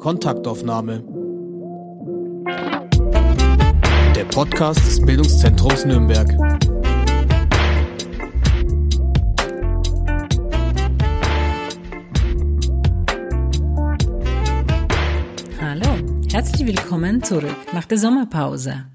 [0.00, 1.04] Kontaktaufnahme.
[4.16, 6.26] Der Podcast des Bildungszentrums Nürnberg.
[15.60, 15.86] Hallo,
[16.32, 18.86] herzlich willkommen zurück nach der Sommerpause.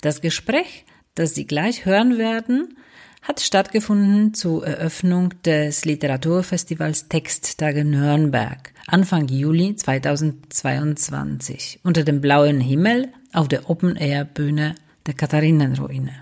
[0.00, 2.76] Das Gespräch, das Sie gleich hören werden,
[3.22, 13.08] hat stattgefunden zur Eröffnung des Literaturfestivals Texttage Nürnberg Anfang Juli 2022 unter dem blauen Himmel
[13.32, 16.12] auf der Open-Air-Bühne der Katharinenruine.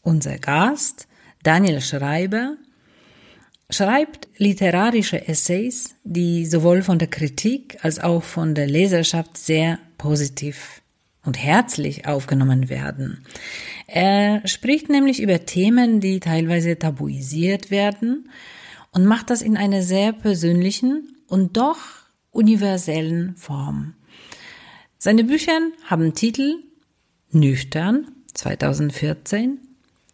[0.00, 1.06] Unser Gast,
[1.42, 2.56] Daniel Schreiber,
[3.68, 10.80] schreibt literarische Essays, die sowohl von der Kritik als auch von der Leserschaft sehr positiv
[11.26, 13.22] und herzlich aufgenommen werden.
[13.86, 18.30] Er spricht nämlich über Themen, die teilweise tabuisiert werden
[18.92, 21.97] und macht das in einer sehr persönlichen und doch
[22.38, 23.94] universellen Form.
[24.96, 26.62] Seine Bücher haben Titel
[27.32, 29.58] Nüchtern 2014,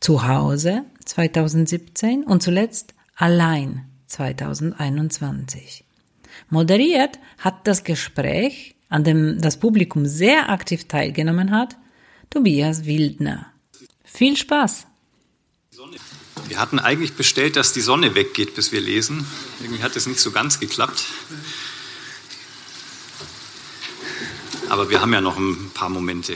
[0.01, 5.85] Zuhause 2017 und zuletzt Allein 2021.
[6.49, 11.77] Moderiert hat das Gespräch, an dem das Publikum sehr aktiv teilgenommen hat,
[12.31, 13.53] Tobias Wildner.
[14.03, 14.87] Viel Spaß!
[16.49, 19.27] Wir hatten eigentlich bestellt, dass die Sonne weggeht, bis wir lesen.
[19.61, 21.05] Irgendwie hat es nicht so ganz geklappt.
[24.69, 26.35] Aber wir haben ja noch ein paar Momente.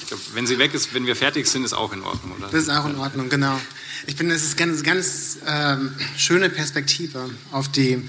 [0.00, 2.48] Ich glaube, wenn sie weg ist, wenn wir fertig sind, ist auch in Ordnung, oder?
[2.48, 3.58] Das ist auch in Ordnung, genau.
[4.06, 8.08] Ich finde, es ist ganz, ganz ähm, schöne Perspektive auf die,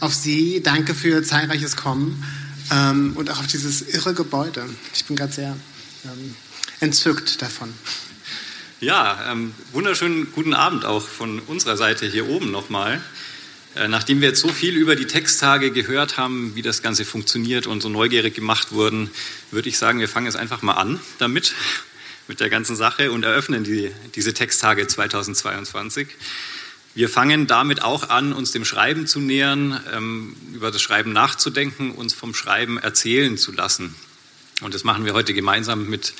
[0.00, 0.62] auf Sie.
[0.62, 2.24] Danke für Ihr zahlreiches Kommen
[2.72, 4.68] ähm, und auch auf dieses irre Gebäude.
[4.94, 5.56] Ich bin gerade sehr
[6.04, 6.34] ähm,
[6.80, 7.72] entzückt davon.
[8.80, 13.00] Ja, ähm, wunderschönen guten Abend auch von unserer Seite hier oben nochmal.
[13.78, 17.68] Äh, nachdem wir jetzt so viel über die Texttage gehört haben, wie das Ganze funktioniert
[17.68, 19.10] und so neugierig gemacht wurden,
[19.52, 21.54] würde ich sagen, wir fangen jetzt einfach mal an damit,
[22.26, 26.08] mit der ganzen Sache und eröffnen die, diese Texttage 2022.
[26.94, 31.92] Wir fangen damit auch an, uns dem Schreiben zu nähern, ähm, über das Schreiben nachzudenken,
[31.92, 33.94] uns vom Schreiben erzählen zu lassen.
[34.60, 36.14] Und das machen wir heute gemeinsam mit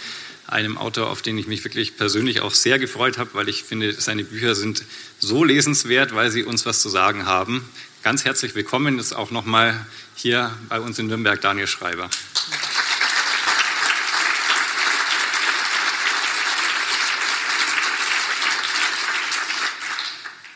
[0.49, 3.93] einem Autor, auf den ich mich wirklich persönlich auch sehr gefreut habe, weil ich finde,
[3.93, 4.83] seine Bücher sind
[5.19, 7.69] so lesenswert, weil sie uns was zu sagen haben.
[8.03, 12.09] Ganz herzlich willkommen ist auch nochmal hier bei uns in Nürnberg Daniel Schreiber.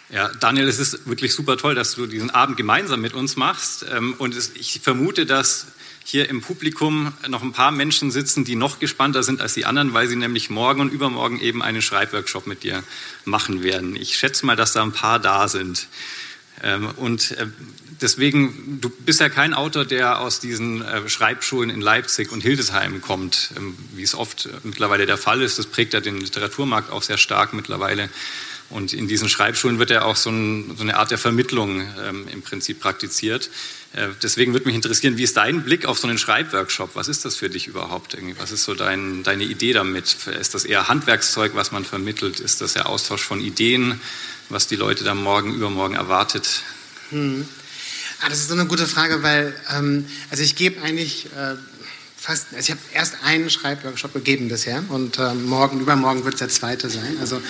[0.09, 3.85] Ja, Daniel, es ist wirklich super toll, dass du diesen Abend gemeinsam mit uns machst.
[3.91, 5.69] Ähm, und ich vermute, dass
[6.05, 9.95] hier im Publikum noch ein paar Menschen sitzen, die noch gespannter sind als die anderen,
[9.95, 12.83] weil sie nämlich morgen und übermorgen eben einen Schreibworkshop mit dir
[13.25, 13.97] machen werden.
[13.97, 15.87] Ich schätze mal, dass da ein paar da sind.
[16.63, 17.47] Ähm, und äh,
[18.01, 23.01] deswegen, du bist ja kein Autor, der aus diesen äh, Schreibschulen in Leipzig und Hildesheim
[23.01, 25.59] kommt, ähm, wie es oft mittlerweile der Fall ist.
[25.59, 28.09] Das prägt ja den Literaturmarkt auch sehr stark mittlerweile.
[28.73, 32.27] Und in diesen Schreibschulen wird ja auch so, ein, so eine Art der Vermittlung ähm,
[32.29, 33.51] im Prinzip praktiziert.
[33.93, 36.91] Äh, deswegen würde mich interessieren, wie ist dein Blick auf so einen Schreibworkshop?
[36.95, 38.15] Was ist das für dich überhaupt?
[38.15, 38.39] Irgendwie?
[38.39, 40.17] Was ist so dein, deine Idee damit?
[40.27, 42.41] Ist das eher Handwerkszeug, was man vermittelt?
[42.41, 44.01] Ist das der Austausch von Ideen,
[44.49, 46.63] was die Leute dann morgen, übermorgen erwartet?
[47.11, 47.47] Hm.
[48.25, 51.57] Ah, das ist so eine gute Frage, weil ähm, also ich gebe eigentlich äh,
[52.23, 56.39] fast, also ich habe erst einen Schreibworkshop gegeben bisher und äh, morgen, übermorgen wird es
[56.39, 57.17] der zweite sein.
[57.21, 57.43] Also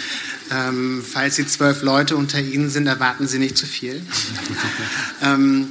[0.50, 4.02] ähm, falls Sie zwölf Leute unter Ihnen sind, erwarten Sie nicht zu viel.
[5.22, 5.68] ähm,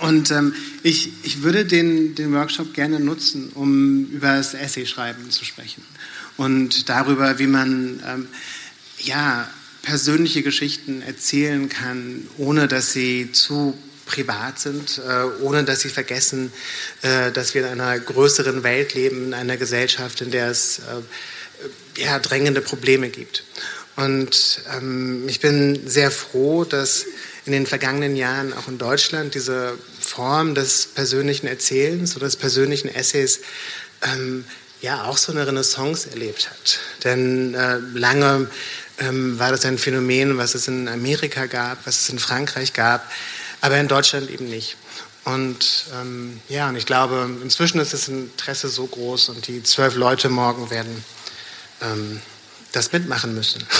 [0.00, 5.44] und ähm, ich, ich würde den, den Workshop gerne nutzen, um über das Essay-Schreiben zu
[5.44, 5.82] sprechen
[6.38, 8.28] und darüber, wie man ähm,
[8.98, 9.46] ja,
[9.82, 13.76] persönliche Geschichten erzählen kann, ohne dass sie zu
[14.06, 16.52] privat sind, äh, ohne dass sie vergessen,
[17.02, 22.02] äh, dass wir in einer größeren Welt leben, in einer Gesellschaft, in der es äh,
[22.02, 23.44] ja, drängende Probleme gibt.
[23.96, 27.04] Und ähm, ich bin sehr froh, dass
[27.44, 32.88] in den vergangenen Jahren auch in Deutschland diese Form des persönlichen Erzählens oder des persönlichen
[32.94, 33.40] Essays
[34.02, 34.44] ähm,
[34.82, 36.78] ja auch so eine Renaissance erlebt hat.
[37.04, 37.56] Denn
[37.94, 38.48] lange
[38.98, 43.10] ähm, war das ein Phänomen, was es in Amerika gab, was es in Frankreich gab,
[43.60, 44.76] aber in Deutschland eben nicht.
[45.24, 49.96] Und ähm, ja, und ich glaube, inzwischen ist das Interesse so groß und die zwölf
[49.96, 51.04] Leute morgen werden
[51.80, 52.20] ähm,
[52.72, 53.64] das mitmachen müssen.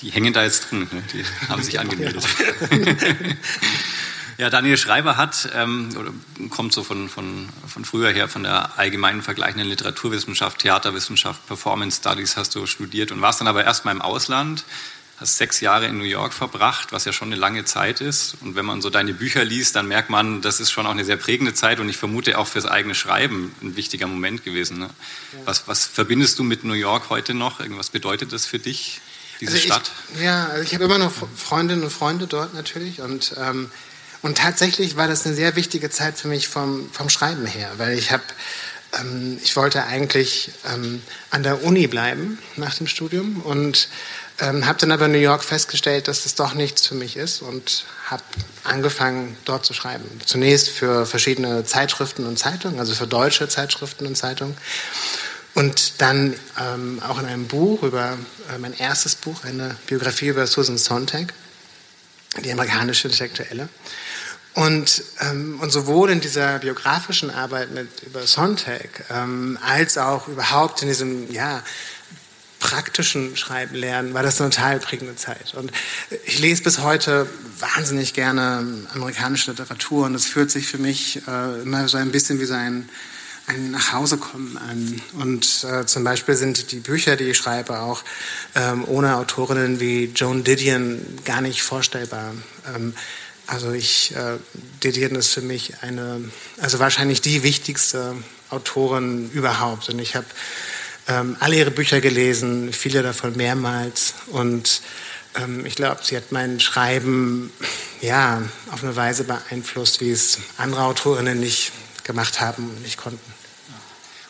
[0.00, 1.02] Die hängen da jetzt drin, ne?
[1.12, 2.24] die haben sich angemeldet.
[4.38, 6.12] Ja, Daniel Schreiber hat, ähm, oder
[6.48, 12.36] kommt so von, von, von früher her, von der allgemeinen vergleichenden Literaturwissenschaft, Theaterwissenschaft, Performance Studies
[12.36, 14.64] hast du studiert und warst dann aber erstmal im Ausland,
[15.20, 18.36] hast sechs Jahre in New York verbracht, was ja schon eine lange Zeit ist.
[18.40, 21.04] Und wenn man so deine Bücher liest, dann merkt man, das ist schon auch eine
[21.04, 24.78] sehr prägende Zeit und ich vermute auch fürs eigene Schreiben ein wichtiger Moment gewesen.
[24.78, 24.90] Ne?
[25.44, 27.58] Was, was verbindest du mit New York heute noch?
[27.58, 29.00] Irgendwas bedeutet das für dich,
[29.40, 29.90] diese also ich, Stadt?
[30.22, 33.70] Ja, also ich habe immer noch Freundinnen und Freunde dort natürlich und ähm,
[34.20, 37.96] und tatsächlich war das eine sehr wichtige Zeit für mich vom, vom Schreiben her, weil
[37.96, 38.24] ich habe
[38.98, 43.88] ähm, ich wollte eigentlich ähm, an der Uni bleiben nach dem Studium und
[44.40, 47.42] ähm, habe dann aber in New York festgestellt, dass das doch nichts für mich ist
[47.42, 48.22] und habe
[48.64, 50.04] angefangen, dort zu schreiben.
[50.24, 54.56] Zunächst für verschiedene Zeitschriften und Zeitungen, also für deutsche Zeitschriften und Zeitungen.
[55.54, 58.16] Und dann ähm, auch in einem Buch über
[58.54, 61.34] äh, mein erstes Buch, eine Biografie über Susan Sontag,
[62.44, 63.68] die amerikanische Intellektuelle.
[64.54, 70.82] Und, ähm, und sowohl in dieser biografischen Arbeit mit, über Sontag ähm, als auch überhaupt
[70.82, 71.62] in diesem ja,
[72.58, 75.54] praktischen Schreiben lernen, war das eine total prägende Zeit.
[75.54, 75.70] Und
[76.24, 77.28] ich lese bis heute
[77.58, 78.64] wahnsinnig gerne
[78.94, 82.54] amerikanische Literatur und es fühlt sich für mich äh, immer so ein bisschen wie so
[82.54, 82.88] ein,
[83.46, 85.00] ein Nachhausekommen an.
[85.14, 88.02] Und äh, zum Beispiel sind die Bücher, die ich schreibe, auch
[88.54, 92.34] ähm, ohne Autorinnen wie Joan Didion gar nicht vorstellbar.
[92.74, 92.94] Ähm,
[93.46, 94.36] also ich, äh,
[94.84, 96.20] Didion ist für mich eine,
[96.60, 98.14] also wahrscheinlich die wichtigste
[98.50, 99.88] Autorin überhaupt.
[99.88, 100.26] Und ich habe
[101.08, 104.14] ähm, alle ihre Bücher gelesen, viele davon mehrmals.
[104.26, 104.82] Und
[105.34, 107.52] ähm, ich glaube, sie hat mein Schreiben
[108.00, 111.72] ja auf eine Weise beeinflusst, wie es andere Autorinnen nicht
[112.04, 113.32] gemacht haben und nicht konnten.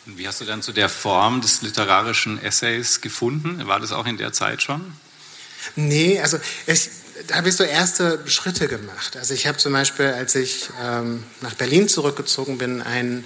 [0.06, 3.66] Und wie hast du dann zu der Form des literarischen Essays gefunden?
[3.66, 4.92] War das auch in der Zeit schon?
[5.76, 6.88] Nee, also ich,
[7.26, 9.16] da habe ich so erste Schritte gemacht.
[9.16, 13.24] Also ich habe zum Beispiel, als ich ähm, nach Berlin zurückgezogen bin, ein,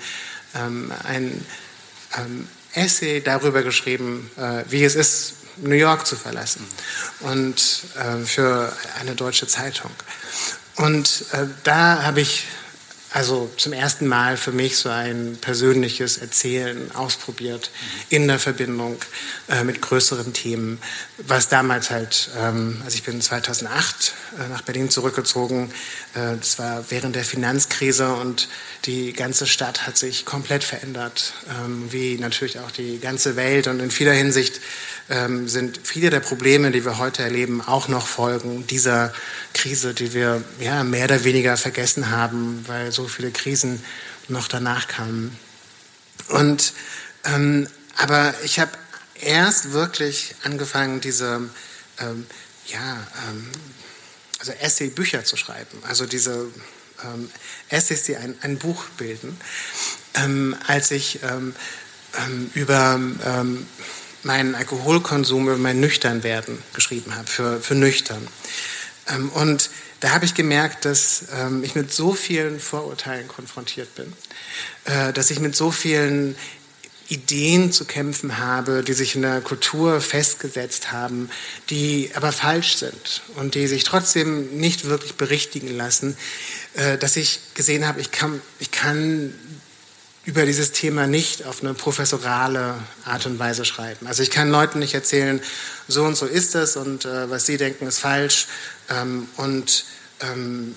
[0.54, 1.46] ähm, ein
[2.16, 6.66] ähm, Essay darüber geschrieben, äh, wie es ist, New York zu verlassen
[7.20, 9.90] und äh, für eine deutsche Zeitung.
[10.76, 12.46] Und äh, da habe ich
[13.14, 17.70] also zum ersten Mal für mich so ein persönliches Erzählen ausprobiert
[18.08, 18.96] in der Verbindung
[19.48, 20.78] äh, mit größeren Themen,
[21.18, 25.70] was damals halt, ähm, also ich bin 2008 äh, nach Berlin zurückgezogen,
[26.14, 28.48] das war während der Finanzkrise und
[28.84, 33.80] die ganze Stadt hat sich komplett verändert, ähm, wie natürlich auch die ganze Welt und
[33.80, 34.60] in vieler Hinsicht
[35.08, 39.12] ähm, sind viele der Probleme, die wir heute erleben, auch noch Folgen dieser
[39.54, 43.82] Krise, die wir ja, mehr oder weniger vergessen haben, weil so viele Krisen
[44.28, 45.36] noch danach kamen.
[46.28, 46.74] Und,
[47.24, 48.72] ähm, aber ich habe
[49.14, 51.48] erst wirklich angefangen, diese
[51.98, 52.26] ähm,
[52.66, 53.48] ja, ähm,
[54.42, 56.48] also Essay-Bücher zu schreiben, also diese
[57.04, 57.30] ähm,
[57.68, 59.38] Essays, die ein, ein Buch bilden,
[60.14, 61.54] ähm, als ich ähm,
[62.54, 63.00] über
[64.22, 68.26] meinen Alkoholkonsum, über mein Nüchternwerden geschrieben habe, für, für nüchtern.
[69.08, 74.12] Ähm, und da habe ich gemerkt, dass ähm, ich mit so vielen Vorurteilen konfrontiert bin,
[74.84, 76.36] äh, dass ich mit so vielen
[77.12, 81.28] Ideen zu kämpfen habe, die sich in der Kultur festgesetzt haben,
[81.68, 86.16] die aber falsch sind und die sich trotzdem nicht wirklich berichtigen lassen,
[86.74, 89.34] äh, dass ich gesehen habe, ich kann, ich kann
[90.24, 94.06] über dieses Thema nicht auf eine professorale Art und Weise schreiben.
[94.06, 95.40] Also ich kann Leuten nicht erzählen,
[95.88, 98.46] so und so ist es und äh, was sie denken ist falsch
[98.88, 99.84] ähm, und
[100.20, 100.76] ähm,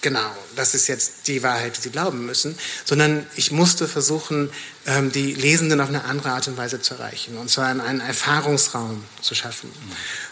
[0.00, 4.50] genau, das ist jetzt die Wahrheit, die sie glauben müssen, sondern ich musste versuchen,
[4.86, 9.04] ähm, die Lesenden auf eine andere Art und Weise zu erreichen und zwar einen Erfahrungsraum
[9.20, 9.70] zu schaffen.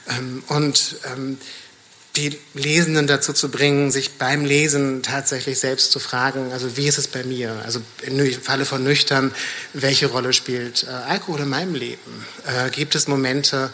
[0.09, 0.43] Mhm.
[0.49, 1.39] und ähm,
[2.19, 6.99] die Lesenden dazu zu bringen, sich beim Lesen tatsächlich selbst zu fragen, also wie ist
[6.99, 7.63] es bei mir?
[7.65, 9.33] Also im Falle von Nüchtern,
[9.73, 12.27] welche Rolle spielt äh, Alkohol in meinem Leben?
[12.47, 13.73] Äh, gibt es Momente, ähm,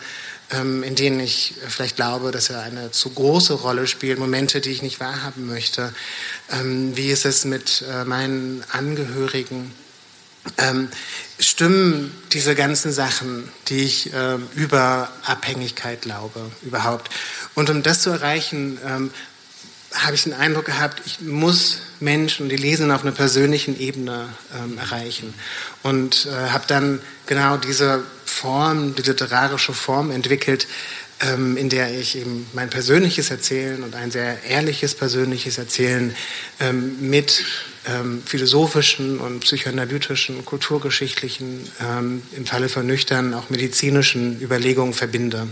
[0.82, 4.82] in denen ich vielleicht glaube, dass er eine zu große Rolle spielt, Momente, die ich
[4.82, 5.92] nicht wahrhaben möchte?
[6.50, 9.72] Ähm, wie ist es mit äh, meinen Angehörigen?
[10.58, 10.88] Ähm,
[11.38, 17.10] stimmen diese ganzen Sachen, die ich äh, über Abhängigkeit glaube, überhaupt.
[17.54, 19.10] Und um das zu erreichen, ähm,
[19.94, 24.76] habe ich den Eindruck gehabt, ich muss Menschen, die lesen, auf einer persönlichen Ebene ähm,
[24.78, 25.32] erreichen.
[25.82, 30.66] Und äh, habe dann genau diese Form, die literarische Form entwickelt,
[31.20, 36.14] ähm, in der ich eben mein persönliches Erzählen und ein sehr ehrliches persönliches Erzählen
[36.58, 37.44] ähm, mit
[37.86, 45.48] ähm, philosophischen und psychoanalytischen, kulturgeschichtlichen, ähm, im Falle von Nüchtern auch medizinischen Überlegungen verbinde.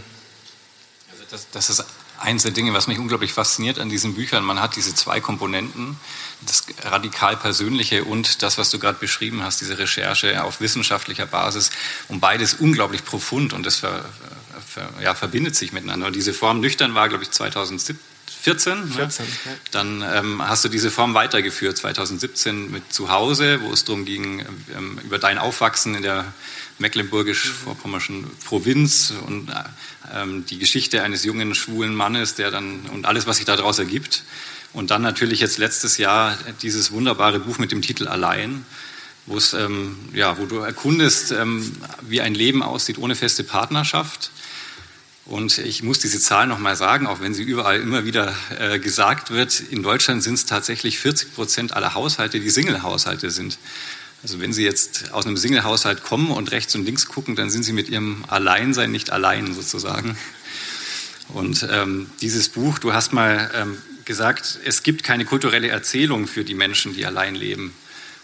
[1.12, 1.84] Also Das, das ist
[2.22, 4.44] eins der Dinge, was mich unglaublich fasziniert an diesen Büchern.
[4.44, 5.96] Man hat diese zwei Komponenten,
[6.46, 11.70] das radikal Persönliche und das, was du gerade beschrieben hast, diese Recherche auf wissenschaftlicher Basis.
[12.08, 14.04] Und beides unglaublich profund und das ver,
[14.66, 16.06] ver, ja, verbindet sich miteinander.
[16.06, 18.12] Und diese Form nüchtern war, glaube ich, 2014.
[18.42, 19.30] 14, 14 ne?
[19.44, 19.50] ja.
[19.70, 24.44] Dann ähm, hast du diese Form weitergeführt, 2017 mit Zuhause, wo es darum ging,
[24.76, 26.32] ähm, über dein Aufwachsen in der
[26.82, 29.50] mecklenburgisch-vorpommerschen Provinz und
[30.14, 34.24] ähm, die Geschichte eines jungen schwulen Mannes, der dann und alles, was sich daraus ergibt.
[34.74, 38.66] Und dann natürlich jetzt letztes Jahr dieses wunderbare Buch mit dem Titel Allein,
[39.26, 41.72] wo es ähm, ja, wo du erkundest, ähm,
[42.02, 44.30] wie ein Leben aussieht ohne feste Partnerschaft.
[45.24, 49.30] Und ich muss diese Zahl nochmal sagen, auch wenn sie überall immer wieder äh, gesagt
[49.30, 49.60] wird.
[49.60, 53.58] In Deutschland sind es tatsächlich 40 Prozent aller Haushalte, die Single-Haushalte sind.
[54.22, 57.64] Also wenn Sie jetzt aus einem Single-Haushalt kommen und rechts und links gucken, dann sind
[57.64, 60.16] Sie mit Ihrem Alleinsein nicht allein sozusagen.
[61.28, 66.44] Und ähm, dieses Buch, du hast mal ähm, gesagt, es gibt keine kulturelle Erzählung für
[66.44, 67.74] die Menschen, die allein leben.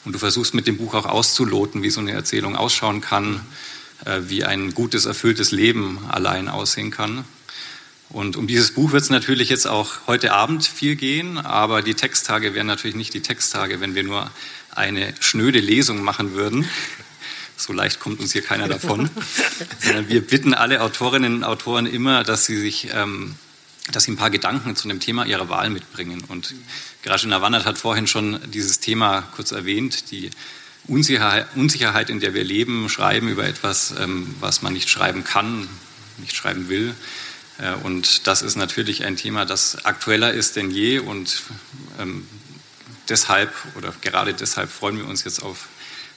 [0.04, 3.40] Und du versuchst mit dem Buch auch auszuloten, wie so eine Erzählung ausschauen kann,
[4.04, 7.24] äh, wie ein gutes, erfülltes Leben allein aussehen kann.
[8.10, 11.94] Und um dieses Buch wird es natürlich jetzt auch heute Abend viel gehen, aber die
[11.94, 14.30] Texttage wären natürlich nicht die Texttage, wenn wir nur
[14.78, 16.68] eine schnöde Lesung machen würden.
[17.56, 19.10] So leicht kommt uns hier keiner davon.
[19.80, 23.34] Sondern wir bitten alle Autorinnen und Autoren immer, dass sie sich, ähm,
[23.92, 26.22] dass sie ein paar Gedanken zu einem Thema ihrer Wahl mitbringen.
[26.28, 26.54] Und
[27.02, 30.30] Grażyna Wannert hat vorhin schon dieses Thema kurz erwähnt, die
[30.86, 35.68] Unsicherheit, Unsicherheit, in der wir leben, schreiben über etwas, ähm, was man nicht schreiben kann,
[36.18, 36.94] nicht schreiben will.
[37.58, 41.42] Äh, und das ist natürlich ein Thema, das aktueller ist denn je und
[41.98, 42.26] ähm,
[43.08, 45.68] deshalb oder gerade deshalb freuen wir uns jetzt auf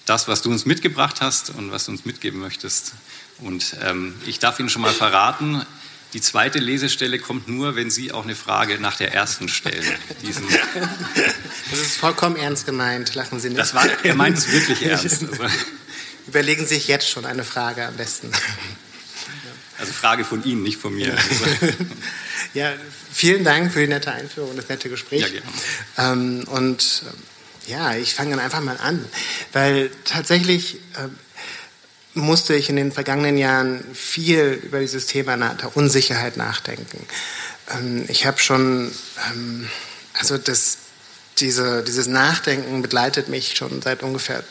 [0.06, 2.94] das, was du uns mitgebracht hast und was du uns mitgeben möchtest.
[3.40, 5.66] Und ähm, ich darf Ihnen schon mal verraten,
[6.14, 9.86] die zweite Lesestelle kommt nur, wenn Sie auch eine Frage nach der ersten stellen.
[10.22, 10.46] Diesen
[11.70, 13.60] das ist vollkommen ernst gemeint, lachen Sie nicht.
[13.60, 15.24] Das war, er meint es wirklich ernst.
[15.24, 15.44] Also.
[16.28, 18.30] Überlegen Sie sich jetzt schon eine Frage am besten.
[19.82, 21.18] Also Frage von Ihnen, nicht von mir.
[22.54, 22.72] ja,
[23.12, 25.22] vielen Dank für die nette Einführung und das nette Gespräch.
[25.22, 25.46] Ja, gerne.
[25.98, 27.02] Ähm, und
[27.66, 29.04] ja, ich fange dann einfach mal an,
[29.54, 31.08] weil tatsächlich äh,
[32.14, 37.08] musste ich in den vergangenen Jahren viel über dieses Thema der Unsicherheit nachdenken.
[37.74, 38.92] Ähm, ich habe schon,
[39.32, 39.68] ähm,
[40.14, 40.78] also das,
[41.40, 44.44] diese, dieses Nachdenken begleitet mich schon seit ungefähr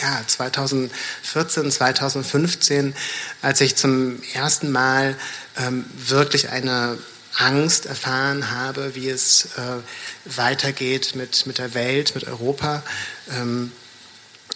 [0.00, 2.94] ja, 2014, 2015,
[3.42, 5.16] als ich zum ersten Mal
[5.58, 6.98] ähm, wirklich eine
[7.34, 12.82] Angst erfahren habe, wie es äh, weitergeht mit, mit der Welt, mit Europa.
[13.30, 13.72] Ähm,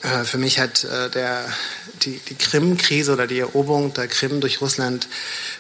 [0.03, 1.45] äh, für mich hat äh, der,
[2.03, 5.09] die, die Krim-Krise oder die Eroberung der Krim durch Russland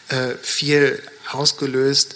[0.09, 2.15] äh, viel ausgelöst.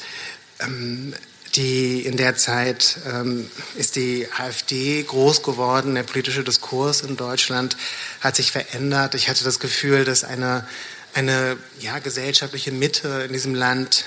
[0.61, 1.15] Ähm,
[1.57, 7.77] die, in der Zeit ähm, ist die AfD groß geworden, der politische Diskurs in Deutschland
[8.21, 9.15] hat sich verändert.
[9.15, 10.67] Ich hatte das Gefühl, dass eine,
[11.15, 14.05] eine ja, gesellschaftliche Mitte in diesem Land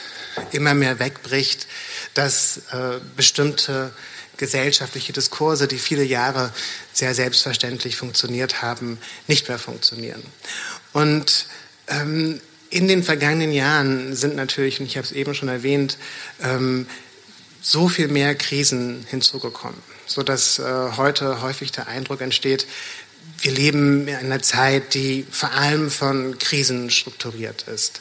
[0.52, 1.68] immer mehr wegbricht,
[2.14, 3.92] dass äh, bestimmte
[4.36, 6.54] gesellschaftliche Diskurse, die viele Jahre
[6.94, 10.24] sehr selbstverständlich funktioniert haben, nicht mehr funktionieren.
[10.94, 11.48] Und
[11.88, 12.40] ähm,
[12.70, 15.98] in den vergangenen Jahren sind natürlich, und ich habe es eben schon erwähnt,
[16.44, 16.86] ähm,
[17.68, 20.64] so viel mehr Krisen hinzugekommen, sodass äh,
[20.96, 22.66] heute häufig der Eindruck entsteht,
[23.40, 28.00] wir leben in einer Zeit, die vor allem von Krisen strukturiert ist.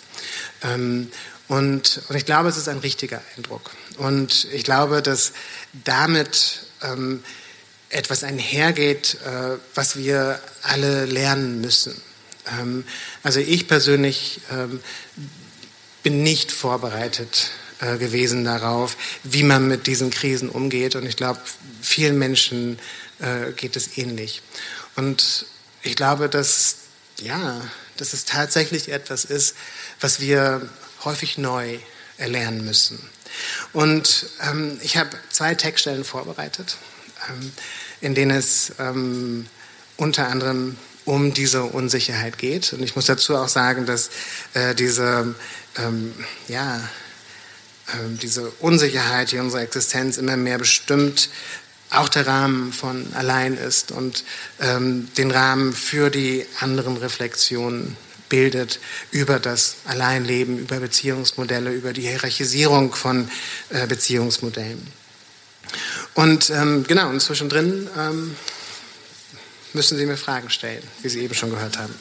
[0.63, 1.11] Ähm,
[1.49, 3.73] und, und, ich glaube, es ist ein richtiger Eindruck.
[3.99, 5.33] Und ich glaube, dass
[5.85, 7.25] damit ähm,
[7.91, 12.01] etwas einhergeht, äh, was wir alle lernen müssen.
[12.61, 12.85] Ähm,
[13.25, 14.81] also ich persönlich ähm,
[16.05, 20.97] bin nicht vorbereitet äh, gewesen darauf, wie man mit diesen Krisen umgeht.
[20.97, 21.41] Und ich glaube,
[21.83, 22.79] vielen Menschen
[23.19, 24.43] äh, geht es ähnlich.
[24.97, 25.47] Und
[25.83, 26.77] ich glaube, dass,
[27.21, 27.61] ja,
[27.97, 29.57] dass es tatsächlich etwas ist,
[30.01, 30.69] was wir
[31.05, 31.79] häufig neu
[32.19, 32.99] erlernen müssen.
[33.73, 36.77] Und ähm, ich habe zwei Textstellen vorbereitet,
[37.29, 37.53] ähm,
[38.01, 39.47] in denen es ähm,
[39.97, 42.73] unter anderem um diese Unsicherheit geht.
[42.73, 44.11] Und ich muss dazu auch sagen, dass
[44.55, 45.35] äh, diese,
[45.77, 46.15] ähm,
[46.49, 46.81] ja,
[48.21, 51.31] diese Unsicherheit, die unsere Existenz immer mehr bestimmt,
[51.91, 54.25] auch der Rahmen von allein ist und
[54.61, 57.97] ähm, den Rahmen für die anderen Reflexionen
[58.29, 58.81] bildet
[59.13, 63.31] über das Alleinleben, über Beziehungsmodelle, über die Hierarchisierung von
[63.71, 64.85] äh, Beziehungsmodellen.
[66.15, 68.35] Und ähm, genau, und zwischendrin ähm,
[69.73, 71.95] müssen Sie mir Fragen stellen, wie Sie eben schon gehört haben.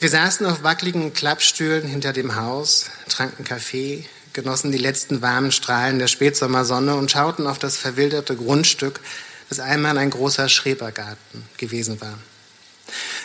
[0.00, 5.98] Wir saßen auf wackeligen Klappstühlen hinter dem Haus, tranken Kaffee, genossen die letzten warmen Strahlen
[5.98, 9.00] der Spätsommersonne und schauten auf das verwilderte Grundstück,
[9.48, 12.16] das einmal ein großer Schrebergarten gewesen war.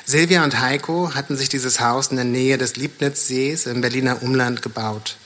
[0.04, 4.64] Silvia und Heiko hatten sich dieses Haus in der Nähe des Liebnitzsees im Berliner Umland
[4.64, 5.18] gebaut.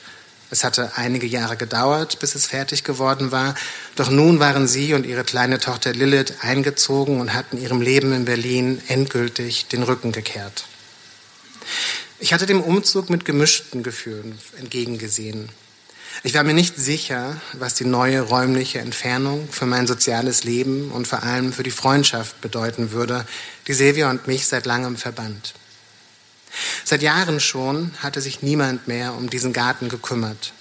[0.51, 3.55] Es hatte einige Jahre gedauert, bis es fertig geworden war,
[3.95, 8.25] doch nun waren sie und ihre kleine Tochter Lilith eingezogen und hatten ihrem Leben in
[8.25, 10.65] Berlin endgültig den Rücken gekehrt.
[12.19, 15.49] Ich hatte dem Umzug mit gemischten Gefühlen entgegengesehen.
[16.23, 21.07] Ich war mir nicht sicher, was die neue räumliche Entfernung für mein soziales Leben und
[21.07, 23.25] vor allem für die Freundschaft bedeuten würde,
[23.67, 25.53] die Silvia und mich seit langem verband.
[26.83, 30.53] Seit Jahren schon hatte sich niemand mehr um diesen Garten gekümmert.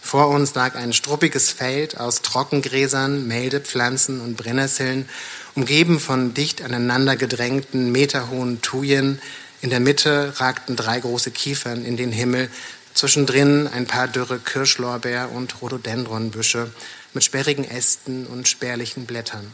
[0.00, 5.08] Vor uns lag ein struppiges Feld aus Trockengräsern, Meldepflanzen und Brennnesseln,
[5.54, 9.20] umgeben von dicht aneinander gedrängten, meterhohen Thujen.
[9.62, 12.50] In der Mitte ragten drei große Kiefern in den Himmel,
[12.94, 16.70] Zwischendrin ein paar dürre Kirschlorbeer- und Rhododendronbüsche
[17.14, 19.50] mit sperrigen Ästen und spärlichen Blättern.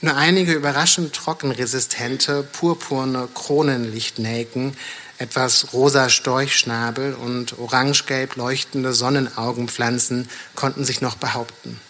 [0.00, 4.76] Nur einige überraschend trockenresistente, purpurne Kronenlichtnelken,
[5.18, 11.80] etwas rosa Storchschnabel und orangegelb leuchtende Sonnenaugenpflanzen konnten sich noch behaupten.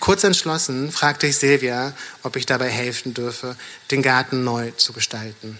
[0.00, 3.56] Kurz entschlossen fragte ich Silvia, ob ich dabei helfen dürfe,
[3.90, 5.58] den Garten neu zu gestalten.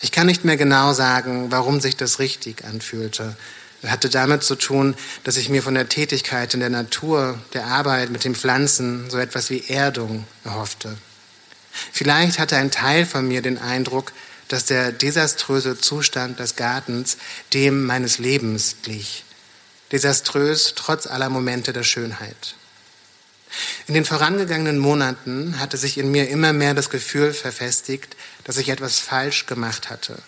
[0.00, 3.36] Ich kann nicht mehr genau sagen, warum sich das richtig anfühlte.
[3.82, 4.94] Es hatte damit zu tun,
[5.24, 9.18] dass ich mir von der Tätigkeit in der Natur, der Arbeit mit den Pflanzen so
[9.18, 10.96] etwas wie Erdung erhoffte.
[11.92, 14.12] Vielleicht hatte ein Teil von mir den Eindruck,
[14.48, 17.18] dass der desaströse Zustand des Gartens
[17.52, 19.24] dem meines Lebens glich.
[19.92, 22.54] Desaströs trotz aller Momente der Schönheit.
[23.86, 28.68] In den vorangegangenen Monaten hatte sich in mir immer mehr das Gefühl verfestigt, dass ich
[28.68, 30.18] etwas falsch gemacht hatte,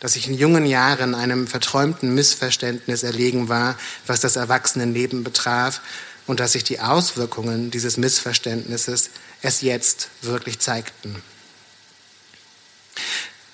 [0.00, 5.80] dass ich in jungen Jahren einem verträumten Missverständnis erlegen war, was das Erwachsenenleben betraf
[6.26, 9.10] und dass sich die Auswirkungen dieses Missverständnisses
[9.42, 11.22] erst jetzt wirklich zeigten.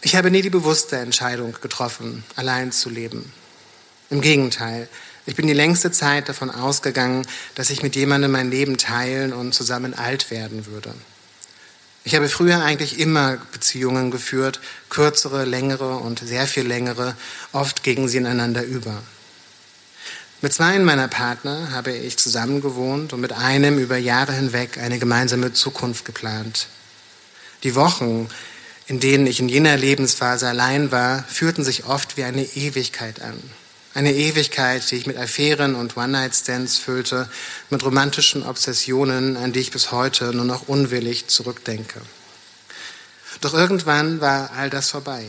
[0.00, 3.32] Ich habe nie die bewusste Entscheidung getroffen, allein zu leben.
[4.10, 4.88] Im Gegenteil,
[5.24, 9.54] ich bin die längste Zeit davon ausgegangen, dass ich mit jemandem mein Leben teilen und
[9.54, 10.92] zusammen alt werden würde.
[12.04, 17.16] Ich habe früher eigentlich immer Beziehungen geführt, kürzere, längere und sehr viel längere,
[17.52, 19.02] oft gegen sie ineinander über.
[20.40, 24.98] Mit zwei meiner Partner habe ich zusammen gewohnt und mit einem über Jahre hinweg eine
[24.98, 26.66] gemeinsame Zukunft geplant.
[27.62, 28.28] Die Wochen,
[28.88, 33.40] in denen ich in jener Lebensphase allein war, fühlten sich oft wie eine Ewigkeit an.
[33.94, 37.28] Eine Ewigkeit, die ich mit Affären und One-Night-Stands füllte,
[37.68, 42.00] mit romantischen Obsessionen, an die ich bis heute nur noch unwillig zurückdenke.
[43.42, 45.26] Doch irgendwann war all das vorbei.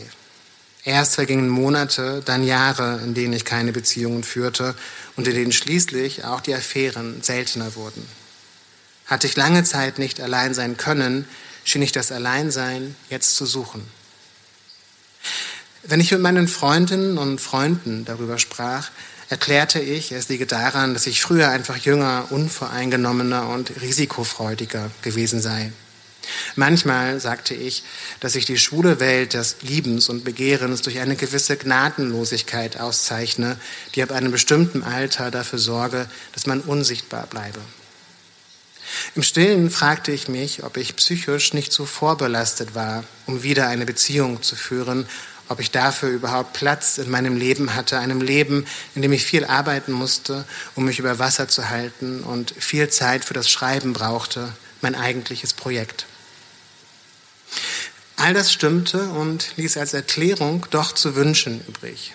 [0.84, 4.74] Erst vergingen Monate, dann Jahre, in denen ich keine Beziehungen führte
[5.16, 8.06] und in denen schließlich auch die Affären seltener wurden.
[9.06, 11.26] Hatte ich lange Zeit nicht allein sein können,
[11.64, 13.82] schien ich das Alleinsein jetzt zu suchen.
[15.86, 18.90] Wenn ich mit meinen Freundinnen und Freunden darüber sprach,
[19.28, 25.72] erklärte ich, es liege daran, dass ich früher einfach jünger, unvoreingenommener und risikofreudiger gewesen sei.
[26.56, 27.84] Manchmal sagte ich,
[28.20, 33.58] dass sich die schwule Welt des Liebens und Begehrens durch eine gewisse Gnadenlosigkeit auszeichne,
[33.94, 37.60] die ab einem bestimmten Alter dafür sorge, dass man unsichtbar bleibe.
[39.14, 43.84] Im Stillen fragte ich mich, ob ich psychisch nicht so vorbelastet war, um wieder eine
[43.84, 45.06] Beziehung zu führen
[45.48, 49.44] ob ich dafür überhaupt Platz in meinem Leben hatte, einem Leben, in dem ich viel
[49.44, 54.52] arbeiten musste, um mich über Wasser zu halten und viel Zeit für das Schreiben brauchte,
[54.80, 56.06] mein eigentliches Projekt.
[58.16, 62.14] All das stimmte und ließ als Erklärung doch zu wünschen übrig.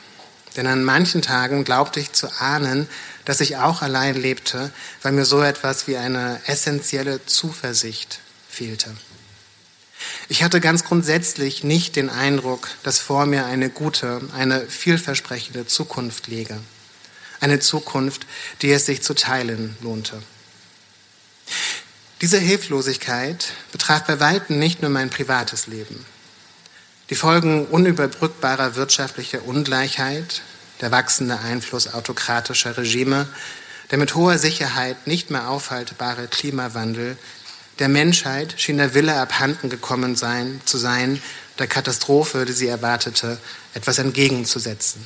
[0.55, 2.87] Denn an manchen Tagen glaubte ich zu ahnen,
[3.25, 4.71] dass ich auch allein lebte,
[5.03, 8.89] weil mir so etwas wie eine essentielle Zuversicht fehlte.
[10.31, 16.27] Ich hatte ganz grundsätzlich nicht den Eindruck, dass vor mir eine gute, eine vielversprechende Zukunft
[16.27, 16.59] liege.
[17.39, 18.27] Eine Zukunft,
[18.61, 20.21] die es sich zu teilen lohnte.
[22.21, 26.05] Diese Hilflosigkeit betraf bei weitem nicht nur mein privates Leben.
[27.09, 30.43] Die Folgen unüberbrückbarer wirtschaftlicher Ungleichheit,
[30.79, 33.27] der wachsende Einfluss autokratischer Regime,
[33.89, 37.17] der mit hoher Sicherheit nicht mehr aufhaltbare Klimawandel
[37.79, 41.21] der Menschheit schien der Wille abhanden gekommen sein, zu sein,
[41.57, 43.37] der Katastrophe, die sie erwartete,
[43.73, 45.05] etwas entgegenzusetzen.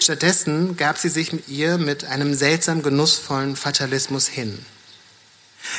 [0.00, 4.58] Stattdessen gab sie sich mit ihr mit einem seltsam genussvollen Fatalismus hin.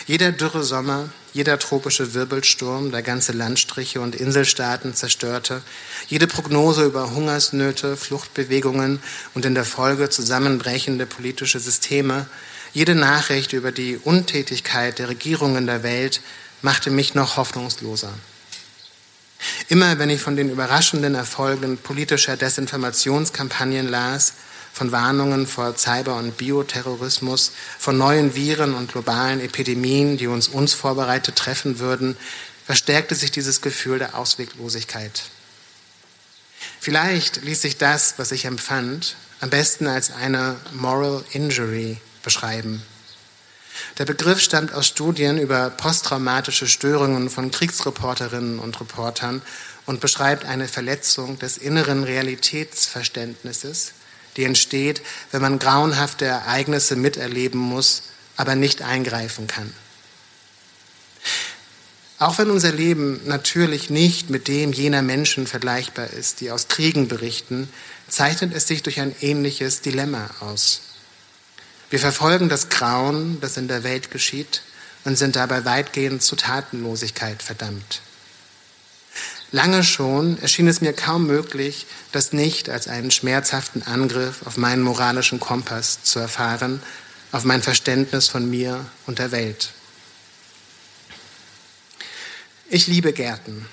[0.08, 5.62] Jeder dürre Sommer, jeder tropische Wirbelsturm, der ganze Landstriche und Inselstaaten zerstörte,
[6.08, 9.00] jede Prognose über Hungersnöte, Fluchtbewegungen
[9.34, 12.28] und in der Folge zusammenbrechende politische Systeme,
[12.74, 16.22] jede Nachricht über die Untätigkeit der Regierungen der Welt
[16.62, 18.14] machte mich noch hoffnungsloser.
[19.70, 24.34] Immer wenn ich von den überraschenden Erfolgen politischer Desinformationskampagnen las,
[24.74, 30.74] von Warnungen vor Cyber- und Bioterrorismus, von neuen Viren und globalen Epidemien, die uns uns
[30.74, 32.18] vorbereitet treffen würden,
[32.66, 35.24] verstärkte sich dieses Gefühl der Ausweglosigkeit.
[36.80, 42.84] Vielleicht ließ sich das, was ich empfand, am besten als eine Moral Injury beschreiben.
[43.98, 49.42] Der Begriff stammt aus Studien über posttraumatische Störungen von Kriegsreporterinnen und Reportern
[49.86, 53.94] und beschreibt eine Verletzung des inneren Realitätsverständnisses,
[54.38, 55.02] die entsteht,
[55.32, 58.04] wenn man grauenhafte Ereignisse miterleben muss,
[58.38, 59.74] aber nicht eingreifen kann.
[62.20, 67.08] Auch wenn unser Leben natürlich nicht mit dem jener Menschen vergleichbar ist, die aus Kriegen
[67.08, 67.70] berichten,
[68.10, 70.82] zeichnet es sich durch ein ähnliches Dilemma aus.
[71.90, 74.62] Wir verfolgen das Grauen, das in der Welt geschieht,
[75.06, 78.02] und sind dabei weitgehend zu Tatenlosigkeit verdammt.
[79.52, 84.84] Lange schon erschien es mir kaum möglich, das nicht als einen schmerzhaften Angriff auf meinen
[84.84, 86.84] moralischen Kompass zu erfahren,
[87.32, 89.70] auf mein Verständnis von mir und der Welt.
[92.70, 93.66] Ich liebe Gärten.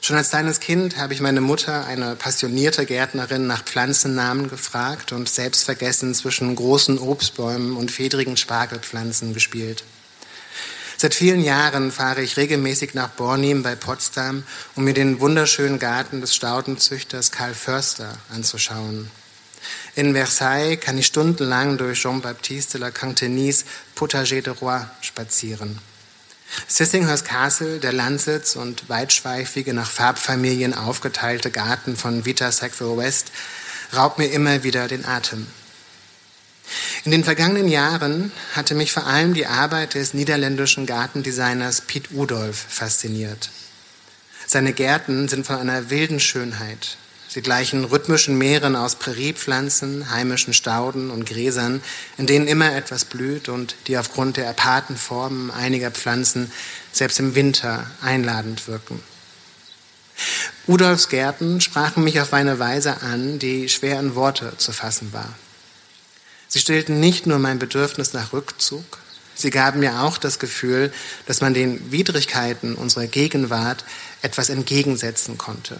[0.00, 5.28] Schon als kleines Kind habe ich meine Mutter, eine passionierte Gärtnerin, nach Pflanzennamen gefragt und
[5.28, 9.84] selbstvergessen zwischen großen Obstbäumen und fedrigen Spargelpflanzen gespielt.
[10.96, 14.42] Seit vielen Jahren fahre ich regelmäßig nach Bornim bei Potsdam,
[14.74, 19.10] um mir den wunderschönen Garten des Staudenzüchters Karl Förster anzuschauen.
[19.94, 25.78] In Versailles kann ich stundenlang durch Jean-Baptiste de la Cantenis Potager de Roi spazieren.
[26.66, 33.32] Sissinghurst Castle, der Landsitz und weitschweifige, nach Farbfamilien aufgeteilte Garten von Vita Sackville West,
[33.94, 35.46] raubt mir immer wieder den Atem.
[37.04, 42.66] In den vergangenen Jahren hatte mich vor allem die Arbeit des niederländischen Gartendesigners Piet Udolf
[42.68, 43.50] fasziniert.
[44.46, 46.96] Seine Gärten sind von einer wilden Schönheit.
[47.30, 51.82] Sie gleichen rhythmischen Meeren aus Präriepflanzen, heimischen Stauden und Gräsern,
[52.16, 56.50] in denen immer etwas blüht und die aufgrund der aparten Formen einiger Pflanzen
[56.90, 59.02] selbst im Winter einladend wirken.
[60.66, 65.34] Udolfs Gärten sprachen mich auf eine Weise an, die schwer in Worte zu fassen war.
[66.48, 68.84] Sie stillten nicht nur mein Bedürfnis nach Rückzug,
[69.34, 70.90] sie gaben mir auch das Gefühl,
[71.26, 73.84] dass man den Widrigkeiten unserer Gegenwart
[74.22, 75.78] etwas entgegensetzen konnte.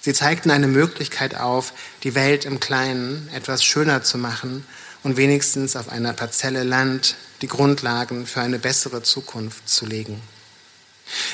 [0.00, 4.64] Sie zeigten eine Möglichkeit auf, die Welt im Kleinen etwas schöner zu machen
[5.02, 10.20] und wenigstens auf einer Parzelle Land die Grundlagen für eine bessere Zukunft zu legen.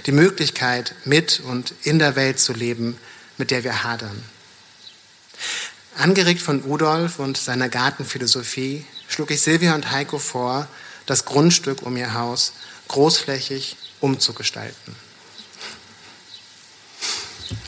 [0.06, 2.98] Die Möglichkeit, mit und in der Welt zu leben,
[3.36, 4.22] mit der wir hadern.
[5.96, 10.68] Angeregt von Udolf und seiner Gartenphilosophie schlug ich Silvia und Heiko vor,
[11.06, 12.52] das Grundstück um ihr Haus
[12.88, 14.96] großflächig umzugestalten.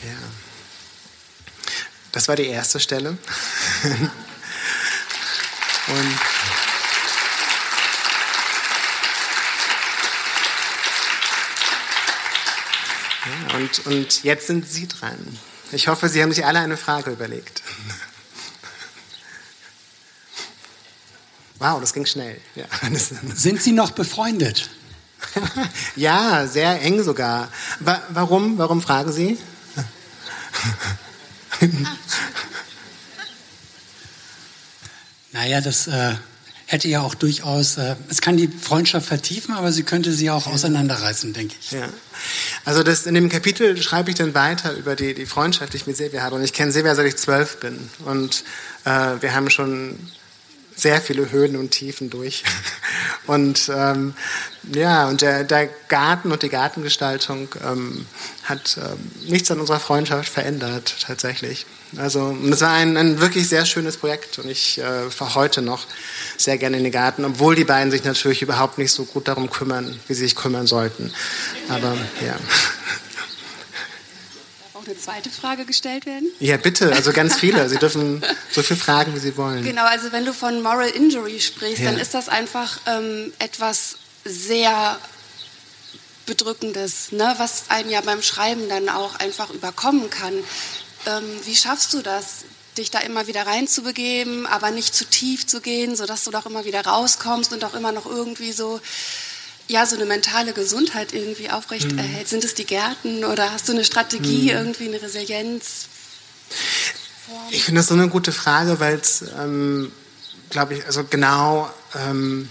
[0.03, 0.18] Ja.
[2.11, 3.09] Das war die erste Stelle.
[5.87, 6.19] und
[13.25, 15.37] Ja, und, und jetzt sind Sie dran.
[15.71, 17.61] Ich hoffe, Sie haben sich alle eine Frage überlegt.
[21.59, 22.39] Wow, das ging schnell.
[22.55, 22.65] Ja.
[23.35, 24.69] Sind Sie noch befreundet?
[25.95, 27.49] ja, sehr eng sogar.
[27.81, 28.57] Wa warum?
[28.57, 29.37] Warum fragen Sie?
[35.31, 36.15] Naja, das äh,
[36.65, 40.45] hätte ja auch durchaus, äh, es kann die Freundschaft vertiefen, aber sie könnte sie auch
[40.45, 41.71] auseinanderreißen, denke ich.
[41.71, 41.89] Ja.
[42.63, 45.87] Also das, in dem Kapitel schreibe ich dann weiter über die, die Freundschaft, die ich
[45.87, 46.35] mit Silvia habe.
[46.35, 47.89] Und ich kenne Silvia, seit ich zwölf bin.
[48.05, 48.43] Und
[48.85, 49.97] äh, wir haben schon
[50.81, 52.43] sehr viele Höhen und Tiefen durch.
[53.27, 54.15] Und ähm,
[54.73, 58.07] ja, und der, der, Garten und die Gartengestaltung ähm,
[58.43, 61.67] hat äh, nichts an unserer Freundschaft verändert, tatsächlich.
[61.97, 65.85] Also es war ein, ein, wirklich sehr schönes Projekt und ich äh, fahre heute noch
[66.37, 69.51] sehr gerne in den Garten, obwohl die beiden sich natürlich überhaupt nicht so gut darum
[69.51, 71.13] kümmern, wie sie sich kümmern sollten.
[71.69, 72.35] Aber ja
[74.89, 76.27] eine zweite Frage gestellt werden?
[76.39, 77.69] Ja, bitte, also ganz viele.
[77.69, 79.63] Sie dürfen so viele fragen, wie Sie wollen.
[79.63, 81.91] Genau, also wenn du von Moral Injury sprichst, ja.
[81.91, 84.97] dann ist das einfach ähm, etwas sehr
[86.25, 87.33] Bedrückendes, ne?
[87.37, 90.33] was einen ja beim Schreiben dann auch einfach überkommen kann.
[91.07, 92.45] Ähm, wie schaffst du das,
[92.77, 96.65] dich da immer wieder reinzubegeben, aber nicht zu tief zu gehen, sodass du doch immer
[96.65, 98.79] wieder rauskommst und auch immer noch irgendwie so
[99.69, 101.99] ja, so eine mentale Gesundheit irgendwie aufrecht mhm.
[101.99, 102.27] erhält?
[102.27, 104.57] Sind es die Gärten oder hast du eine Strategie, mhm.
[104.57, 105.87] irgendwie eine Resilienz?
[107.51, 109.91] Ich finde das so eine gute Frage, weil es, ähm,
[110.49, 112.49] glaube ich, also genau ähm,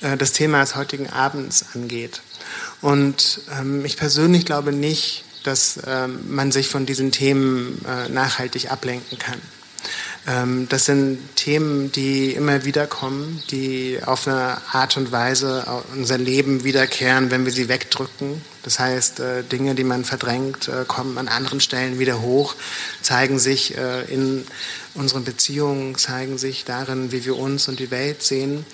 [0.00, 2.22] äh, das Thema des heutigen Abends angeht.
[2.80, 8.70] Und ähm, ich persönlich glaube nicht, dass ähm, man sich von diesen Themen äh, nachhaltig
[8.70, 9.40] ablenken kann.
[10.26, 16.16] Ähm, das sind Themen, die immer wieder kommen, die auf eine Art und Weise unser
[16.16, 18.40] Leben wiederkehren, wenn wir sie wegdrücken.
[18.62, 22.54] Das heißt, äh, Dinge, die man verdrängt, äh, kommen an anderen Stellen wieder hoch,
[23.02, 24.46] zeigen sich äh, in
[24.94, 28.64] unseren Beziehungen, zeigen sich darin, wie wir uns und die Welt sehen.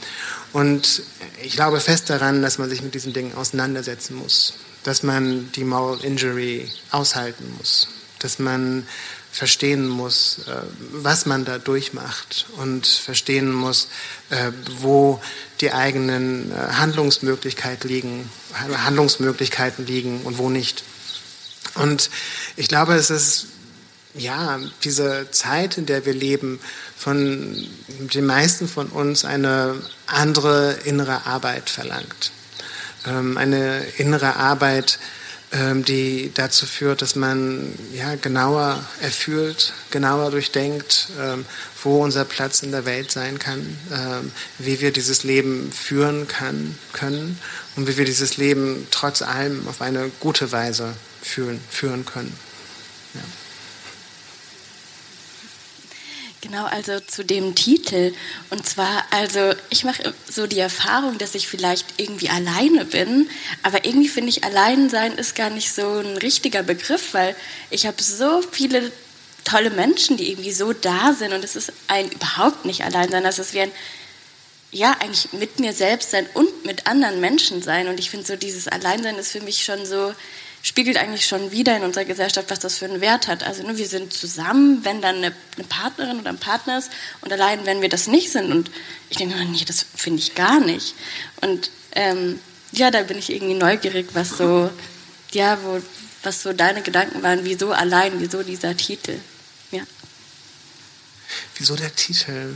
[0.52, 1.02] Und
[1.42, 5.64] ich glaube fest daran, dass man sich mit diesen Dingen auseinandersetzen muss, dass man die
[5.64, 7.88] Moral Injury aushalten muss,
[8.20, 8.86] dass man
[9.32, 10.62] verstehen muss, äh,
[10.92, 13.88] was man da durchmacht und verstehen muss,
[14.30, 15.20] äh, wo
[15.60, 20.82] die eigenen äh, Handlungsmöglichkeiten liegen, Handlungsmöglichkeiten liegen und wo nicht.
[21.74, 22.10] Und
[22.56, 23.46] ich glaube, es ist
[24.14, 26.58] ja diese Zeit, in der wir leben,
[26.96, 27.56] von
[27.88, 32.32] den meisten von uns eine andere innere Arbeit verlangt.
[33.06, 34.98] Ähm, eine innere Arbeit,
[35.52, 41.44] die dazu führt, dass man ja, genauer erfühlt, genauer durchdenkt, ähm,
[41.82, 46.78] wo unser Platz in der Welt sein kann, ähm, wie wir dieses Leben führen kann,
[46.92, 47.38] können
[47.74, 52.32] und wie wir dieses Leben trotz allem auf eine gute Weise führen, führen können.
[53.14, 53.20] Ja.
[56.42, 58.14] Genau, also zu dem Titel.
[58.48, 63.28] Und zwar, also ich mache so die Erfahrung, dass ich vielleicht irgendwie alleine bin,
[63.62, 67.36] aber irgendwie finde ich, Alleinsein ist gar nicht so ein richtiger Begriff, weil
[67.68, 68.90] ich habe so viele
[69.44, 73.38] tolle Menschen, die irgendwie so da sind und es ist ein überhaupt nicht Alleinsein, das
[73.38, 73.72] ist wie ein,
[74.72, 77.88] ja, eigentlich mit mir selbst sein und mit anderen Menschen sein.
[77.88, 80.14] Und ich finde so, dieses Alleinsein ist für mich schon so,
[80.62, 83.42] spiegelt eigentlich schon wieder in unserer Gesellschaft, was das für einen Wert hat.
[83.42, 86.90] Also ne, wir sind zusammen, wenn dann eine, eine, Partnerin oder ein Partner ist
[87.22, 88.52] und allein, wenn wir das nicht sind.
[88.52, 88.70] Und
[89.08, 90.94] ich denke, nee, das finde ich gar nicht.
[91.40, 92.38] Und ähm,
[92.72, 94.70] ja, da bin ich irgendwie neugierig, was so,
[95.32, 95.80] ja, wo,
[96.22, 99.18] was so deine Gedanken waren, wieso allein, wieso dieser Titel.
[99.70, 99.82] Ja.
[101.56, 102.54] Wieso der Titel?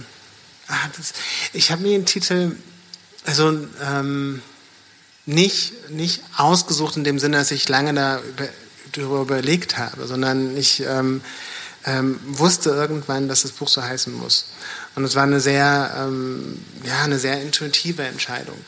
[0.67, 1.15] Ah, das,
[1.53, 2.57] ich habe mir den Titel,
[3.25, 4.43] also ähm,
[5.27, 8.49] nicht, nicht ausgesucht in dem Sinne, dass ich lange da über,
[8.93, 11.23] darüber überlegt habe, sondern ich ähm,
[11.87, 14.47] ähm, wusste irgendwann, dass das Buch so heißen muss.
[14.95, 18.59] Und es war eine sehr, ähm, ja, eine sehr intuitive Entscheidung.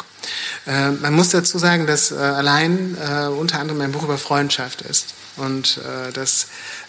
[0.66, 4.83] Äh, man muss dazu sagen, dass äh, allein äh, unter anderem ein Buch über Freundschaft
[4.83, 6.49] ist und äh, dass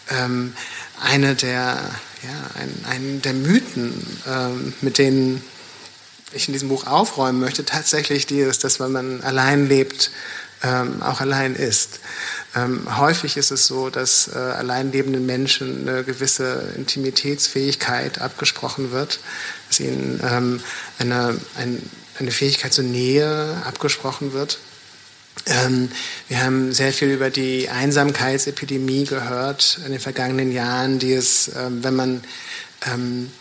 [0.10, 0.54] ähm,
[1.02, 1.78] eine der,
[2.24, 3.94] ja, ein, ein der Mythen,
[4.28, 5.44] ähm, mit denen
[6.32, 10.12] ich in diesem Buch aufräumen möchte, tatsächlich die ist, dass wenn man allein lebt,
[10.64, 12.00] ähm, auch allein ist.
[12.56, 19.20] Ähm, häufig ist es so, dass äh, allein lebenden Menschen eine gewisse Intimitätsfähigkeit abgesprochen wird,
[19.68, 20.62] dass ihnen ähm,
[20.98, 21.82] eine, ein,
[22.20, 24.58] eine Fähigkeit zur Nähe abgesprochen wird.
[25.46, 25.92] Ähm,
[26.28, 31.84] wir haben sehr viel über die Einsamkeitsepidemie gehört in den vergangenen Jahren, die es, ähm,
[31.84, 32.24] wenn man
[32.92, 33.32] ähm,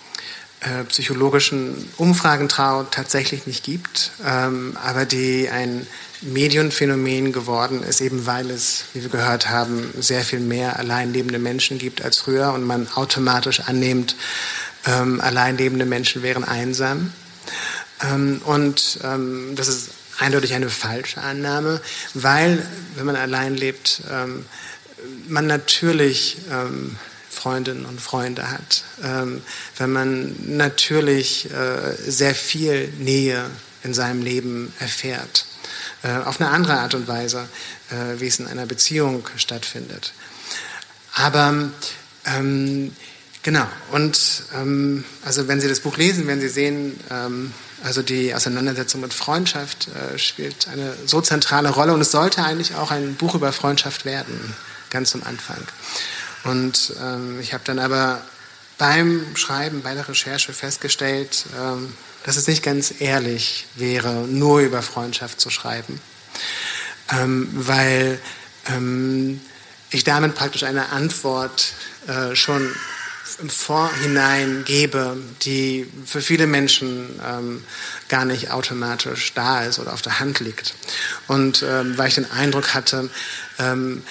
[0.60, 5.86] äh, psychologischen Umfragen tatsächlich nicht gibt, ähm, aber die ein
[6.22, 11.78] Medienphänomen geworden ist, eben weil es, wie wir gehört haben, sehr viel mehr alleinlebende Menschen
[11.78, 14.16] gibt als früher und man automatisch annimmt,
[14.86, 17.12] ähm, alleinlebende Menschen wären einsam.
[18.02, 21.80] Ähm, und ähm, das ist eindeutig eine falsche Annahme,
[22.14, 24.46] weil, wenn man allein lebt, ähm,
[25.28, 26.96] man natürlich ähm,
[27.36, 29.42] Freundinnen und Freunde hat, ähm,
[29.76, 33.44] wenn man natürlich äh, sehr viel Nähe
[33.84, 35.46] in seinem Leben erfährt,
[36.02, 37.48] äh, auf eine andere Art und Weise,
[37.90, 40.12] äh, wie es in einer Beziehung stattfindet.
[41.14, 41.70] Aber
[42.24, 42.94] ähm,
[43.42, 47.52] genau, und ähm, also wenn Sie das Buch lesen, werden Sie sehen, ähm,
[47.84, 52.74] also die Auseinandersetzung mit Freundschaft äh, spielt eine so zentrale Rolle und es sollte eigentlich
[52.74, 54.54] auch ein Buch über Freundschaft werden,
[54.90, 55.62] ganz zum Anfang.
[56.46, 58.22] Und ähm, ich habe dann aber
[58.78, 61.92] beim Schreiben, bei der Recherche festgestellt, ähm,
[62.24, 66.00] dass es nicht ganz ehrlich wäre, nur über Freundschaft zu schreiben,
[67.12, 68.20] ähm, weil
[68.68, 69.40] ähm,
[69.90, 71.72] ich damit praktisch eine Antwort
[72.06, 72.74] äh, schon
[73.40, 77.64] im Vorhinein gebe, die für viele Menschen ähm,
[78.08, 80.74] gar nicht automatisch da ist oder auf der Hand liegt.
[81.26, 83.10] Und ähm, weil ich den Eindruck hatte,
[83.58, 84.02] ähm,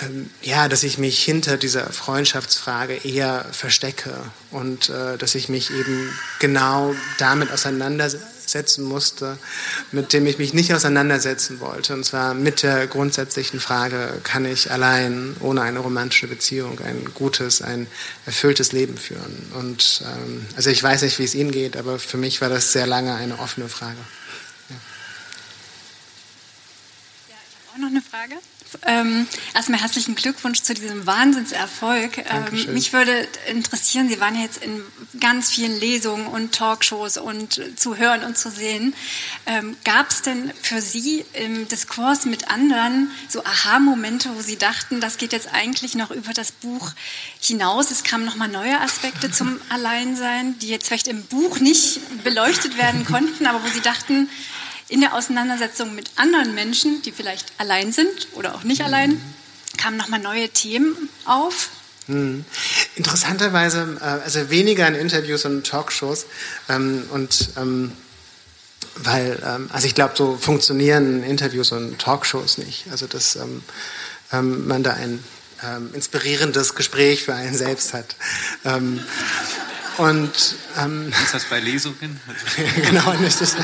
[0.00, 4.12] ähm, ja, dass ich mich hinter dieser Freundschaftsfrage eher verstecke
[4.50, 9.38] und äh, dass ich mich eben genau damit auseinandersetze auseinandersetzen musste,
[9.92, 11.94] mit dem ich mich nicht auseinandersetzen wollte.
[11.94, 17.62] Und zwar mit der grundsätzlichen Frage, kann ich allein ohne eine romantische Beziehung ein gutes,
[17.62, 17.86] ein
[18.26, 19.52] erfülltes Leben führen?
[19.58, 22.72] Und ähm, also ich weiß nicht, wie es Ihnen geht, aber für mich war das
[22.72, 23.98] sehr lange eine offene Frage.
[24.68, 24.76] Ja.
[27.28, 28.34] Ja, ich habe auch noch eine Frage.
[28.86, 32.18] Ähm, erstmal herzlichen Glückwunsch zu diesem Wahnsinnserfolg.
[32.18, 34.82] Ähm, mich würde interessieren, Sie waren jetzt in
[35.20, 38.94] ganz vielen Lesungen und Talkshows und zu hören und zu sehen.
[39.46, 45.00] Ähm, Gab es denn für Sie im Diskurs mit anderen so Aha-Momente, wo Sie dachten,
[45.00, 46.92] das geht jetzt eigentlich noch über das Buch
[47.40, 47.90] hinaus?
[47.90, 53.04] Es kamen nochmal neue Aspekte zum Alleinsein, die jetzt vielleicht im Buch nicht beleuchtet werden
[53.04, 54.28] konnten, aber wo Sie dachten,
[54.94, 58.84] in der Auseinandersetzung mit anderen Menschen, die vielleicht allein sind oder auch nicht mhm.
[58.86, 59.20] allein,
[59.76, 61.70] kamen nochmal neue Themen auf.
[62.06, 62.44] Hm.
[62.94, 66.26] Interessanterweise, äh, also weniger in Interviews und Talkshows
[66.68, 67.90] ähm, und ähm,
[68.96, 72.84] weil, ähm, also ich glaube, so funktionieren Interviews und Talkshows nicht.
[72.92, 73.64] Also dass ähm,
[74.32, 75.24] ähm, man da ein
[75.64, 78.14] ähm, inspirierendes Gespräch für einen selbst hat.
[79.98, 82.20] Und, ähm, ist das bei Lesungen?
[82.82, 83.56] genau, nicht, das,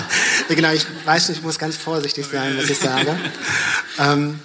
[0.48, 3.16] genau, ich weiß nicht, ich muss ganz vorsichtig sein, was ich sage.
[3.98, 4.40] ähm,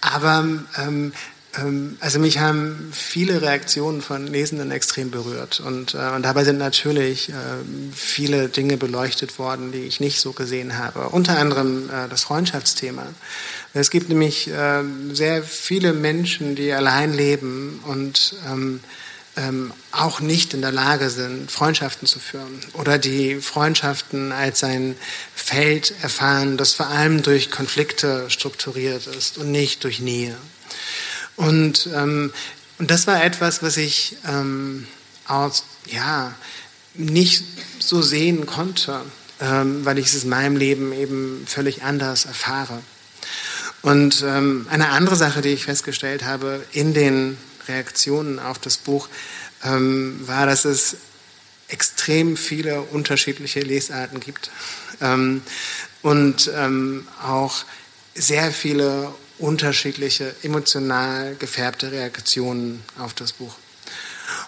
[0.00, 0.44] aber
[0.78, 1.12] ähm,
[1.58, 6.58] ähm, also mich haben viele Reaktionen von Lesenden extrem berührt und, äh, und dabei sind
[6.58, 7.32] natürlich äh,
[7.94, 11.08] viele Dinge beleuchtet worden, die ich nicht so gesehen habe.
[11.08, 13.06] Unter anderem äh, das Freundschaftsthema.
[13.74, 18.80] Es gibt nämlich äh, sehr viele Menschen, die allein leben und ähm,
[19.36, 24.96] ähm, auch nicht in der Lage sind, Freundschaften zu führen oder die Freundschaften als ein
[25.34, 30.36] Feld erfahren, das vor allem durch Konflikte strukturiert ist und nicht durch Nähe.
[31.36, 32.32] Und, ähm,
[32.78, 34.86] und das war etwas, was ich ähm,
[35.26, 36.34] aus, ja,
[36.94, 37.44] nicht
[37.78, 39.00] so sehen konnte,
[39.40, 42.82] ähm, weil ich es in meinem Leben eben völlig anders erfahre.
[43.80, 47.36] Und ähm, eine andere Sache, die ich festgestellt habe in den
[47.68, 49.08] Reaktionen auf das Buch
[49.64, 50.96] ähm, war, dass es
[51.68, 54.50] extrem viele unterschiedliche Lesarten gibt
[55.00, 55.42] ähm,
[56.02, 57.64] und ähm, auch
[58.14, 63.54] sehr viele unterschiedliche emotional gefärbte Reaktionen auf das Buch.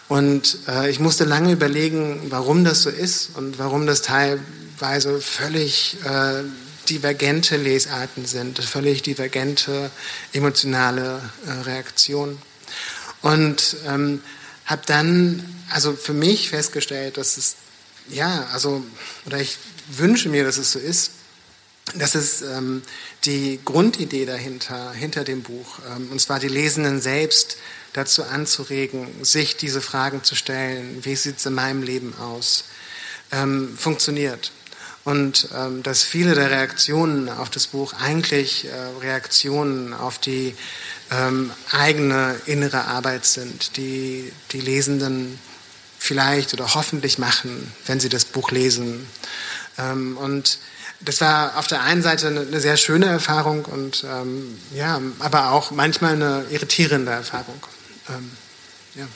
[0.09, 5.97] Und äh, ich musste lange überlegen, warum das so ist und warum das teilweise völlig
[6.05, 6.43] äh,
[6.89, 9.91] divergente Lesarten sind, völlig divergente
[10.33, 12.39] emotionale äh, Reaktionen.
[13.25, 14.21] Und ähm,
[14.67, 17.57] habe dann also für mich festgestellt, dass es,
[18.11, 18.85] ja, also,
[19.25, 19.57] oder ich
[19.89, 21.13] wünsche mir, dass es so ist,
[21.95, 22.83] dass es ähm,
[23.25, 27.57] die Grundidee dahinter, hinter dem Buch, ähm, und zwar die Lesenden selbst
[27.95, 32.65] dazu anzuregen, sich diese Fragen zu stellen, wie sieht es in meinem Leben aus,
[33.33, 34.53] ähm, funktioniert.
[35.05, 40.55] Und ähm, dass viele der Reaktionen auf das Buch eigentlich äh, Reaktionen auf die
[41.15, 45.39] ähm, eigene innere Arbeit sind, die die Lesenden
[45.99, 49.07] vielleicht oder hoffentlich machen, wenn sie das Buch lesen.
[49.79, 50.59] Ähm, und
[51.01, 55.71] das war auf der einen Seite eine, sehr schöne Erfahrung und ähm, ja, aber auch
[55.71, 57.61] manchmal eine irritierende Erfahrung.
[58.09, 58.31] Ähm,
[58.95, 59.07] ja.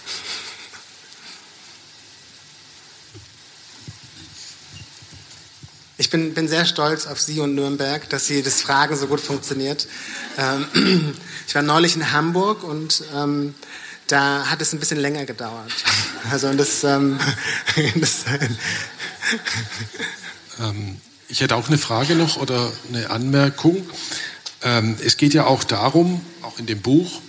[6.00, 9.20] Ich bin, bin sehr stolz auf Sie und Nürnberg, dass Sie das Fragen so gut
[9.20, 9.88] funktioniert.
[10.38, 11.16] Ähm,
[11.48, 13.56] ich war neulich in Hamburg und ähm,
[14.06, 15.72] da hat es ein bisschen länger gedauert.
[16.30, 17.18] Also das, ähm,
[17.94, 18.24] das
[20.60, 23.88] ähm, ich hätte auch eine Frage noch oder eine Anmerkung.
[24.62, 27.20] Ähm, es geht ja auch darum, auch in dem Buch,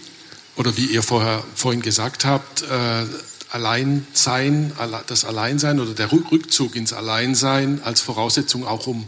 [0.58, 3.06] oder wie ihr vorher, vorhin gesagt habt, äh,
[3.52, 4.72] Alleinsein,
[5.08, 9.06] das Alleinsein oder der Rückzug ins Alleinsein als Voraussetzung auch um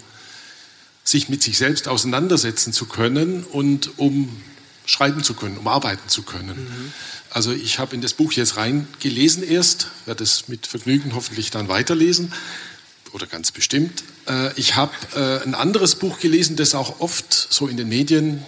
[1.03, 4.41] sich mit sich selbst auseinandersetzen zu können und um
[4.85, 6.57] schreiben zu können, um arbeiten zu können.
[6.57, 6.93] Mhm.
[7.29, 11.67] Also ich habe in das Buch jetzt reingelesen erst, werde es mit Vergnügen hoffentlich dann
[11.67, 12.33] weiterlesen
[13.13, 14.03] oder ganz bestimmt.
[14.27, 18.43] Äh, ich habe äh, ein anderes Buch gelesen, das auch oft so in den Medien,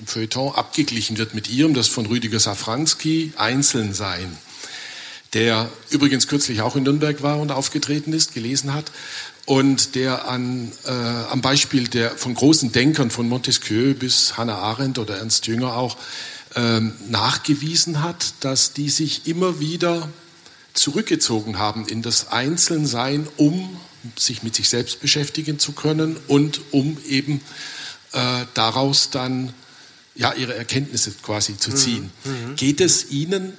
[0.00, 4.36] im Feuilleton abgeglichen wird mit ihrem, das von Rüdiger Safranski, Einzeln sein
[5.34, 8.90] der übrigens kürzlich auch in Nürnberg war und aufgetreten ist, gelesen hat
[9.46, 14.98] und der an, äh, am Beispiel der, von großen Denkern von Montesquieu bis Hannah Arendt
[14.98, 15.96] oder Ernst Jünger auch
[16.56, 20.08] ähm, nachgewiesen hat, dass die sich immer wieder
[20.72, 23.76] zurückgezogen haben in das Einzelnsein, um
[24.16, 27.40] sich mit sich selbst beschäftigen zu können und um eben
[28.12, 29.52] äh, daraus dann
[30.14, 32.10] ja ihre Erkenntnisse quasi zu ziehen.
[32.24, 32.30] Mhm.
[32.50, 32.56] mhm.
[32.56, 33.58] Geht es Ihnen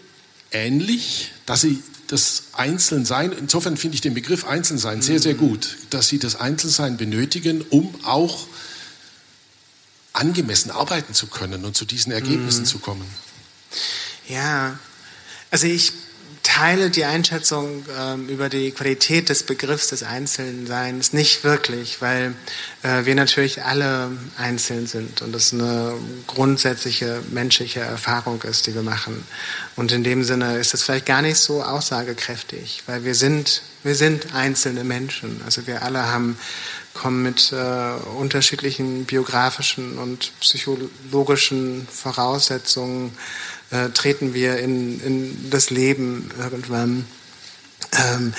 [0.52, 6.08] ähnlich, dass sie das Einzelnsein, insofern finde ich den Begriff Einzelnsein sehr, sehr gut, dass
[6.08, 8.48] sie das Einzelnsein benötigen, um auch
[10.14, 12.66] angemessen arbeiten zu können und zu diesen Ergebnissen mhm.
[12.66, 13.06] zu kommen.
[14.30, 14.80] Ja,
[15.52, 15.94] also ich
[16.56, 22.34] teile die Einschätzung ähm, über die Qualität des Begriffs des Einzelnseins nicht wirklich, weil
[22.82, 25.94] äh, wir natürlich alle einzeln sind und das eine
[26.28, 29.26] grundsätzliche menschliche Erfahrung ist, die wir machen.
[29.76, 33.96] Und in dem Sinne ist das vielleicht gar nicht so aussagekräftig, weil wir sind, wir
[33.96, 35.42] sind einzelne Menschen.
[35.46, 36.38] Also wir alle haben
[36.94, 43.12] kommen mit äh, unterschiedlichen biografischen und psychologischen Voraussetzungen
[43.72, 47.06] äh, treten wir in, in das Leben irgendwann.
[47.98, 48.34] Ähm,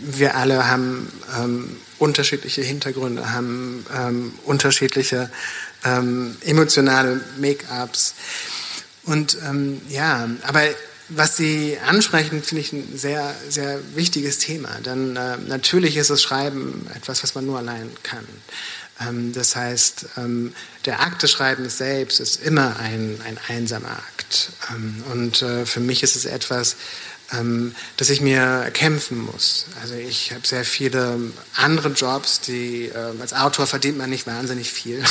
[0.00, 5.30] wir alle haben ähm, unterschiedliche Hintergründe, haben ähm, unterschiedliche
[5.84, 8.14] ähm, emotionale Make-ups.
[9.04, 10.62] Und ähm, ja, aber
[11.08, 14.80] was Sie ansprechen, finde ich ein sehr, sehr wichtiges Thema.
[14.84, 18.26] Denn äh, natürlich ist das Schreiben etwas, was man nur allein kann.
[19.00, 20.52] Ähm, das heißt, ähm,
[20.84, 24.50] der Akt des Schreibens selbst ist immer ein, ein einsamer Akt.
[24.70, 26.76] Ähm, und äh, für mich ist es etwas,
[27.96, 29.66] dass ich mir kämpfen muss.
[29.82, 31.18] Also ich habe sehr viele
[31.56, 35.02] andere Jobs, die als Autor verdient man nicht wahnsinnig viel,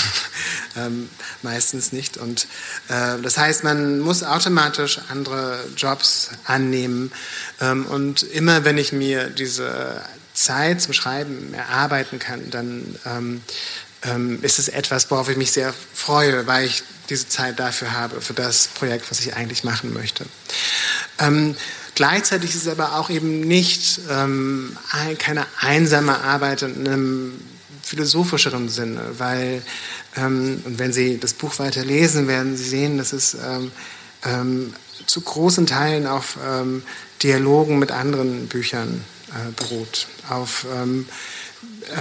[1.42, 2.16] meistens nicht.
[2.16, 2.48] Und
[2.88, 7.12] äh, das heißt, man muss automatisch andere Jobs annehmen.
[7.60, 10.02] und immer wenn ich mir diese
[10.36, 13.42] Zeit zum Schreiben erarbeiten kann, dann ähm,
[14.04, 18.22] ähm, ist es etwas, worauf ich mich sehr freue, weil ich diese Zeit dafür habe,
[18.22, 20.26] für das Projekt, was ich eigentlich machen möchte.
[21.20, 21.56] Ähm,
[21.96, 24.78] gleichzeitig ist es aber auch eben nicht ähm,
[25.18, 27.42] keine einsame Arbeit in einem
[27.82, 29.62] philosophischeren Sinne, weil,
[30.18, 33.72] ähm, und wenn Sie das Buch weiter lesen, werden Sie sehen, dass es ähm,
[34.24, 34.74] ähm,
[35.06, 36.38] zu großen Teilen auf
[37.22, 39.04] Dialogen mit anderen Büchern
[39.56, 41.08] beruht, auf ähm,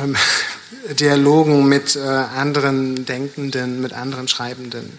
[0.03, 0.17] ähm,
[0.99, 4.99] Dialogen mit äh, anderen Denkenden, mit anderen Schreibenden.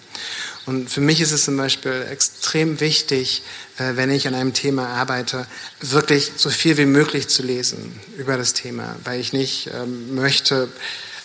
[0.66, 3.44] Und für mich ist es zum Beispiel extrem wichtig,
[3.78, 5.46] äh, wenn ich an einem Thema arbeite,
[5.82, 10.70] wirklich so viel wie möglich zu lesen über das Thema, weil ich nicht ähm, möchte,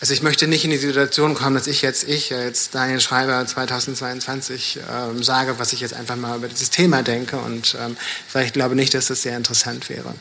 [0.00, 3.46] also ich möchte nicht in die Situation kommen, dass ich jetzt, ich, jetzt Daniel Schreiber
[3.46, 7.96] 2022 ähm, sage, was ich jetzt einfach mal über dieses Thema denke und ähm,
[8.34, 10.14] weil ich glaube nicht, dass das sehr interessant wäre.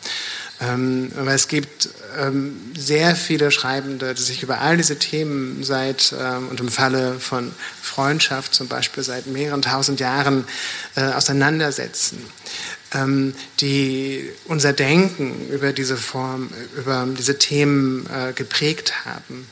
[0.61, 6.13] Ähm, aber es gibt ähm, sehr viele Schreibende, die sich über all diese Themen seit,
[6.19, 7.51] ähm, und im Falle von
[7.81, 10.45] Freundschaft zum Beispiel seit mehreren tausend Jahren
[10.95, 12.19] äh, auseinandersetzen,
[12.93, 19.47] ähm, die unser Denken über diese Form, über diese Themen äh, geprägt haben.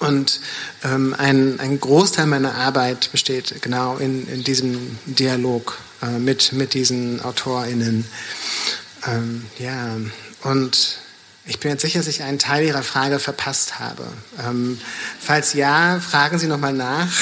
[0.00, 0.40] Und
[0.82, 6.74] ähm, ein, ein Großteil meiner Arbeit besteht genau in, in diesem Dialog äh, mit, mit
[6.74, 8.04] diesen AutorInnen.
[9.06, 9.96] Ähm, ja,
[10.42, 10.98] und
[11.46, 14.10] ich bin jetzt sicher, dass ich einen Teil Ihrer Frage verpasst habe.
[14.42, 14.80] Ähm,
[15.20, 17.06] falls ja, fragen Sie nochmal nach.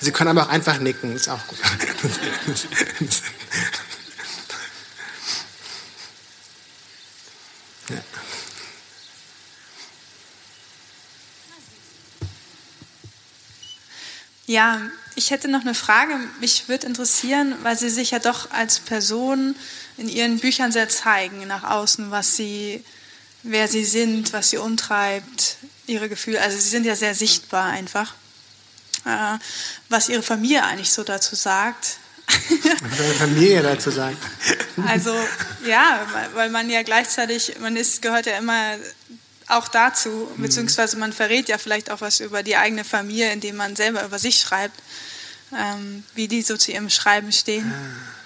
[0.00, 1.58] Sie können aber auch einfach nicken, ist auch gut.
[7.90, 8.00] ja.
[14.46, 14.80] ja,
[15.16, 16.14] ich hätte noch eine Frage.
[16.40, 19.54] Mich würde interessieren, weil Sie sich ja doch als Person
[19.96, 22.82] in Ihren Büchern sehr zeigen nach außen, was Sie,
[23.42, 26.40] wer Sie sind, was Sie umtreibt, Ihre Gefühle.
[26.40, 28.14] Also Sie sind ja sehr sichtbar einfach.
[29.04, 29.38] Äh,
[29.88, 31.96] was Ihre Familie eigentlich so dazu sagt.
[32.26, 34.18] Was Ihre Familie dazu sagt.
[34.86, 35.14] Also
[35.66, 38.78] ja, weil man ja gleichzeitig, man ist, gehört ja immer
[39.48, 40.42] auch dazu, mhm.
[40.42, 44.18] beziehungsweise man verrät ja vielleicht auch was über die eigene Familie, indem man selber über
[44.18, 44.80] sich schreibt,
[45.54, 47.70] ähm, wie die so zu ihrem Schreiben stehen.
[47.70, 48.21] Ah.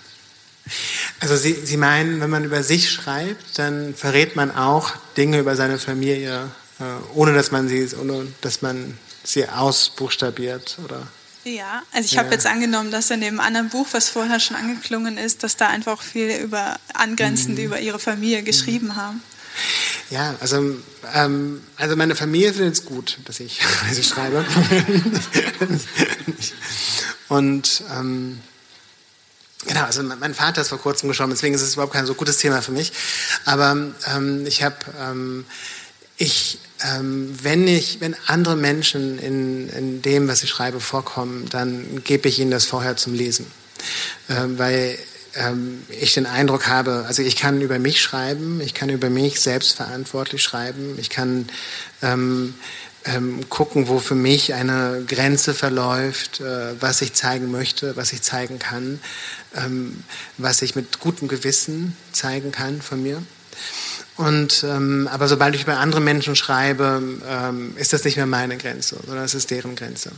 [1.20, 5.56] Also Sie, Sie meinen, wenn man über sich schreibt, dann verrät man auch Dinge über
[5.56, 6.50] seine Familie,
[6.80, 11.06] äh, ohne dass man sie, ohne dass man sie ausbuchstabiert, oder?
[11.44, 12.22] Ja, also ich ja.
[12.22, 15.68] habe jetzt angenommen, dass in dem anderen Buch, was vorher schon angeklungen ist, dass da
[15.68, 17.66] einfach viel über Angrenzende mhm.
[17.66, 18.96] über ihre Familie geschrieben mhm.
[18.96, 19.22] haben.
[20.10, 20.76] Ja, also,
[21.14, 24.44] ähm, also meine Familie findet es gut, dass ich, dass ich schreibe.
[27.28, 28.40] Und ähm,
[29.66, 32.38] genau, also mein Vater ist vor kurzem gestorben, deswegen ist es überhaupt kein so gutes
[32.38, 32.92] Thema für mich.
[33.44, 33.76] Aber
[34.14, 35.44] ähm, ich habe, ähm,
[36.16, 42.02] ich, ähm, wenn ich, wenn andere Menschen in, in dem, was ich schreibe, vorkommen, dann
[42.04, 43.46] gebe ich ihnen das vorher zum Lesen,
[44.28, 44.98] ähm, weil
[45.36, 49.40] ähm, ich den Eindruck habe, also ich kann über mich schreiben, ich kann über mich
[49.40, 51.48] selbstverantwortlich schreiben, ich kann
[52.02, 52.54] ähm,
[53.07, 58.22] ähm, gucken, wo für mich eine Grenze verläuft, äh, was ich zeigen möchte, was ich
[58.22, 59.00] zeigen kann,
[59.54, 60.02] ähm,
[60.38, 63.22] was ich mit gutem Gewissen zeigen kann von mir.
[64.16, 68.57] Und, ähm, aber sobald ich über andere Menschen schreibe, ähm, ist das nicht mehr meine
[68.57, 70.11] Grenze, sondern es ist deren Grenze.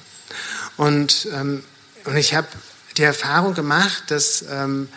[0.76, 1.64] Und, ähm,
[2.04, 2.48] und ich habe
[2.96, 4.88] die Erfahrung gemacht, dass ähm,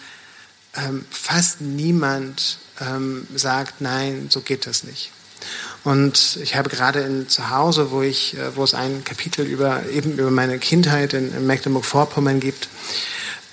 [1.10, 2.58] fast niemand
[3.36, 5.12] sagt, nein, so geht das nicht.
[5.84, 9.84] Und ich habe gerade in, zu Hause, wo, ich, äh, wo es ein Kapitel über,
[9.90, 12.70] eben über meine Kindheit in, in Mecklenburg-Vorpommern gibt,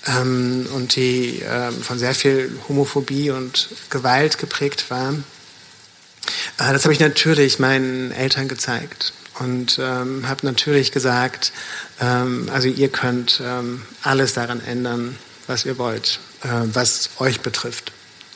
[0.07, 6.93] ähm, und die ähm, von sehr viel Homophobie und Gewalt geprägt war, äh, das habe
[6.93, 11.51] ich natürlich meinen Eltern gezeigt und ähm, habe natürlich gesagt,
[11.99, 15.17] ähm, also ihr könnt ähm, alles daran ändern,
[15.47, 17.91] was ihr wollt, äh, was euch betrifft.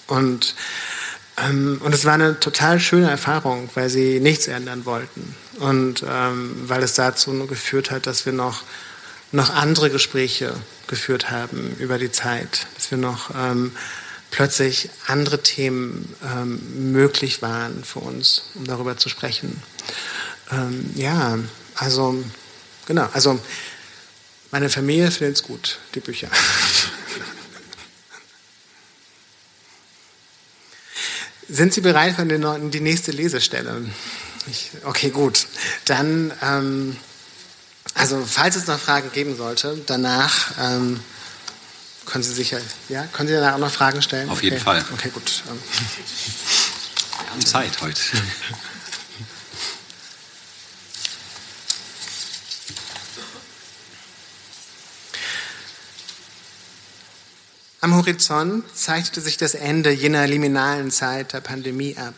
[0.08, 0.56] Und,
[1.36, 6.84] und es war eine total schöne Erfahrung, weil sie nichts ändern wollten und ähm, weil
[6.84, 8.64] es dazu nur geführt hat, dass wir noch,
[9.32, 10.54] noch andere Gespräche
[10.88, 13.72] geführt haben über die Zeit, dass wir noch ähm,
[14.30, 19.62] plötzlich andere Themen ähm, möglich waren für uns, um darüber zu sprechen.
[20.52, 21.40] Ähm, ja,
[21.76, 22.24] also
[22.86, 23.40] genau, also
[24.52, 26.30] meine Familie findet es gut, die Bücher.
[31.54, 33.86] Sind Sie bereit für die nächste Lesestelle?
[34.47, 35.45] Ich, okay, gut.
[35.86, 36.97] Dann, ähm,
[37.93, 40.99] also falls es noch Fragen geben sollte, danach ähm,
[42.08, 44.32] können Sie sicher, ja, können Sie danach auch noch Fragen stellen?
[44.32, 44.64] Auf jeden okay.
[44.66, 44.86] Fall.
[44.93, 45.43] Okay, gut.
[47.20, 48.01] Wir haben Zeit heute.
[57.84, 62.14] Am Horizont zeichnete sich das Ende jener liminalen Zeit der Pandemie ab.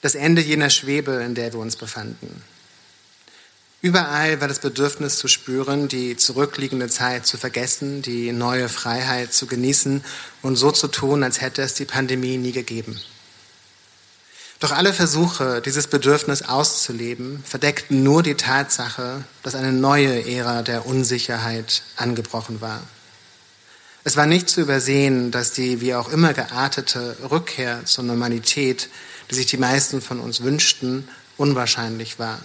[0.00, 2.44] Das Ende jener Schwebe, in der wir uns befanden.
[3.82, 9.48] Überall war das Bedürfnis zu spüren, die zurückliegende Zeit zu vergessen, die neue Freiheit zu
[9.48, 10.04] genießen
[10.40, 13.00] und so zu tun, als hätte es die Pandemie nie gegeben.
[14.60, 20.86] Doch alle Versuche, dieses Bedürfnis auszuleben, verdeckten nur die Tatsache, dass eine neue Ära der
[20.86, 22.80] Unsicherheit angebrochen war.
[24.02, 28.88] Es war nicht zu übersehen, dass die wie auch immer geartete Rückkehr zur Normalität,
[29.30, 32.40] die sich die meisten von uns wünschten, unwahrscheinlich war.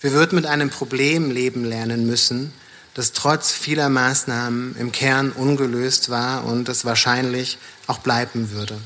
[0.00, 2.52] Wir würden mit einem Problem leben lernen müssen,
[2.94, 8.80] das trotz vieler Maßnahmen im Kern ungelöst war und es wahrscheinlich auch bleiben würde.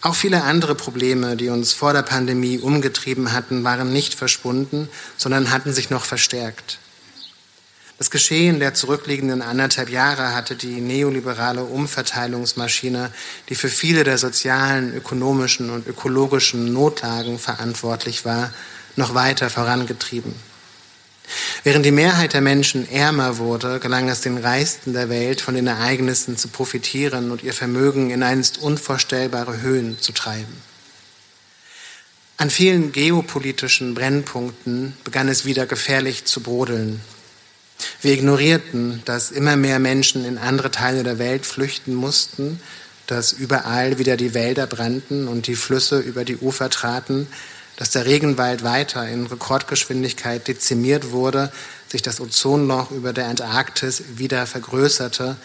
[0.00, 5.50] Auch viele andere Probleme, die uns vor der Pandemie umgetrieben hatten, waren nicht verschwunden, sondern
[5.50, 6.78] hatten sich noch verstärkt.
[7.98, 13.10] Das Geschehen der zurückliegenden anderthalb Jahre hatte die neoliberale Umverteilungsmaschine,
[13.48, 18.52] die für viele der sozialen, ökonomischen und ökologischen Notlagen verantwortlich war,
[18.96, 20.34] noch weiter vorangetrieben.
[21.64, 25.66] Während die Mehrheit der Menschen ärmer wurde, gelang es den Reichsten der Welt, von den
[25.66, 30.62] Ereignissen zu profitieren und ihr Vermögen in einst unvorstellbare Höhen zu treiben.
[32.36, 37.00] An vielen geopolitischen Brennpunkten begann es wieder gefährlich zu brodeln.
[38.00, 42.60] Wir ignorierten, dass immer mehr Menschen in andere Teile der Welt flüchten mussten,
[43.06, 47.28] dass überall wieder die Wälder brannten und die Flüsse über die Ufer traten,
[47.76, 51.52] dass der Regenwald weiter in Rekordgeschwindigkeit dezimiert wurde,
[51.88, 55.36] sich das Ozonloch über der Antarktis wieder vergrößerte,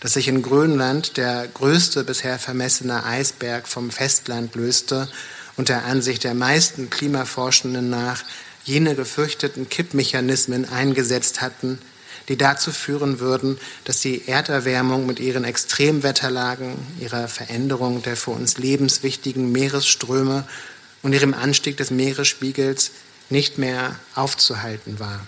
[0.00, 5.08] dass sich in Grönland der größte bisher vermessene Eisberg vom Festland löste
[5.56, 8.22] und der Ansicht der meisten Klimaforschenden nach
[8.70, 11.80] jene gefürchteten Kippmechanismen eingesetzt hatten,
[12.28, 18.58] die dazu führen würden, dass die Erderwärmung mit ihren Extremwetterlagen, ihrer Veränderung der für uns
[18.58, 20.46] lebenswichtigen Meeresströme
[21.02, 22.92] und ihrem Anstieg des Meeresspiegels
[23.30, 25.20] nicht mehr aufzuhalten war.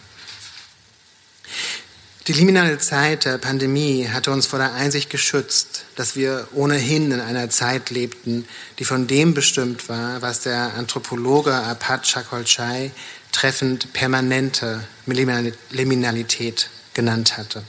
[2.28, 7.18] Die liminale Zeit der Pandemie hatte uns vor der Einsicht geschützt, dass wir ohnehin in
[7.18, 8.46] einer Zeit lebten,
[8.78, 12.92] die von dem bestimmt war, was der Anthropologe Apat Chakolchai
[13.32, 17.62] treffend permanente Liminalität genannt hatte.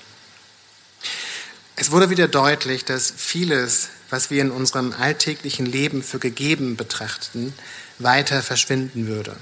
[1.75, 7.53] Es wurde wieder deutlich, dass vieles, was wir in unserem alltäglichen Leben für gegeben betrachten,
[7.97, 9.35] weiter verschwinden würde.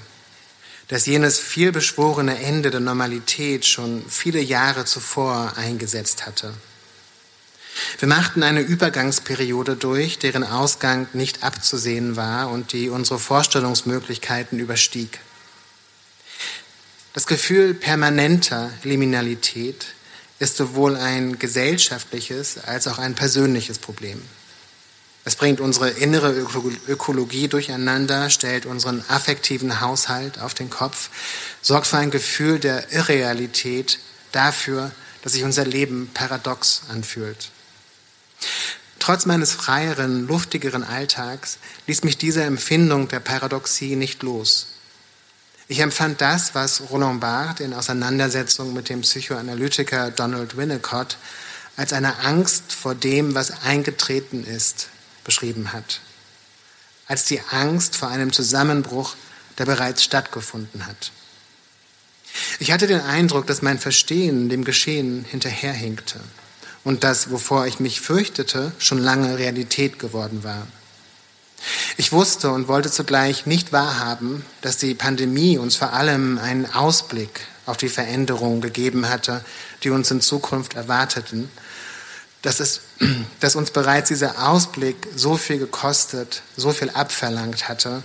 [0.88, 6.54] Dass jenes vielbeschworene Ende der Normalität schon viele Jahre zuvor eingesetzt hatte.
[7.98, 15.20] Wir machten eine Übergangsperiode durch, deren Ausgang nicht abzusehen war und die unsere Vorstellungsmöglichkeiten überstieg.
[17.12, 19.86] Das Gefühl permanenter Liminalität
[20.38, 24.22] ist sowohl ein gesellschaftliches als auch ein persönliches Problem.
[25.24, 26.32] Es bringt unsere innere
[26.88, 31.10] Ökologie durcheinander, stellt unseren affektiven Haushalt auf den Kopf,
[31.60, 34.00] sorgt für ein Gefühl der Irrealität,
[34.32, 34.90] dafür,
[35.22, 37.50] dass sich unser Leben paradox anfühlt.
[38.98, 44.71] Trotz meines freieren, luftigeren Alltags ließ mich diese Empfindung der Paradoxie nicht los.
[45.72, 51.16] Ich empfand das, was Roland Barthes in Auseinandersetzung mit dem Psychoanalytiker Donald Winnicott
[51.78, 54.88] als eine Angst vor dem, was eingetreten ist,
[55.24, 56.02] beschrieben hat.
[57.06, 59.14] Als die Angst vor einem Zusammenbruch,
[59.56, 61.10] der bereits stattgefunden hat.
[62.58, 66.20] Ich hatte den Eindruck, dass mein Verstehen dem Geschehen hinterherhinkte
[66.84, 70.66] und dass, wovor ich mich fürchtete, schon lange Realität geworden war.
[71.96, 77.46] Ich wusste und wollte zugleich nicht wahrhaben, dass die Pandemie uns vor allem einen Ausblick
[77.66, 79.44] auf die Veränderungen gegeben hatte,
[79.84, 81.50] die uns in Zukunft erwarteten,
[82.42, 82.80] dass, es,
[83.40, 88.02] dass uns bereits dieser Ausblick so viel gekostet, so viel abverlangt hatte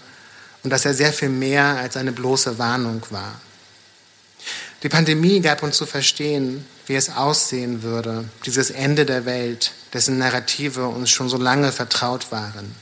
[0.64, 3.40] und dass er sehr viel mehr als eine bloße Warnung war.
[4.84, 10.20] Die Pandemie gab uns zu verstehen, wie es aussehen würde, dieses Ende der Welt, dessen
[10.20, 12.76] Narrative uns schon so lange vertraut waren.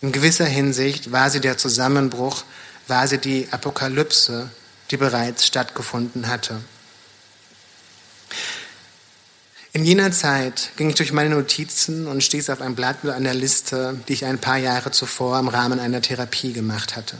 [0.00, 2.44] In gewisser Hinsicht war sie der Zusammenbruch,
[2.86, 4.48] war sie die Apokalypse,
[4.90, 6.60] die bereits stattgefunden hatte.
[9.72, 13.34] In jener Zeit ging ich durch meine Notizen und stieß auf ein Blatt an der
[13.34, 17.16] Liste, die ich ein paar Jahre zuvor im Rahmen einer Therapie gemacht hatte.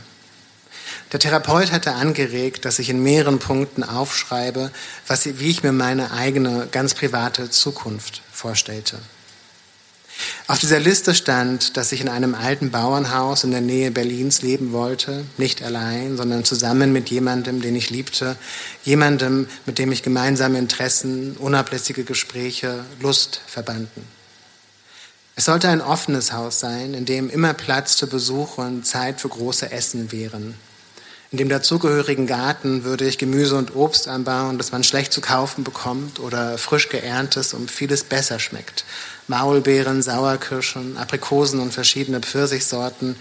[1.11, 4.71] Der Therapeut hatte angeregt, dass ich in mehreren Punkten aufschreibe,
[5.07, 8.99] was, wie ich mir meine eigene, ganz private Zukunft vorstellte.
[10.47, 14.71] Auf dieser Liste stand, dass ich in einem alten Bauernhaus in der Nähe Berlins leben
[14.71, 18.35] wollte, nicht allein, sondern zusammen mit jemandem, den ich liebte,
[18.83, 24.03] jemandem, mit dem ich gemeinsame Interessen, unablässige Gespräche, Lust verbanden.
[25.35, 29.29] Es sollte ein offenes Haus sein, in dem immer Platz für Besuche und Zeit für
[29.29, 30.55] große Essen wären.
[31.31, 35.63] In dem dazugehörigen Garten würde ich Gemüse und Obst anbauen, das man schlecht zu kaufen
[35.63, 38.83] bekommt oder frisch geerntes und vieles besser schmeckt.
[39.27, 43.15] Maulbeeren, Sauerkirschen, Aprikosen und verschiedene Pfirsichsorten,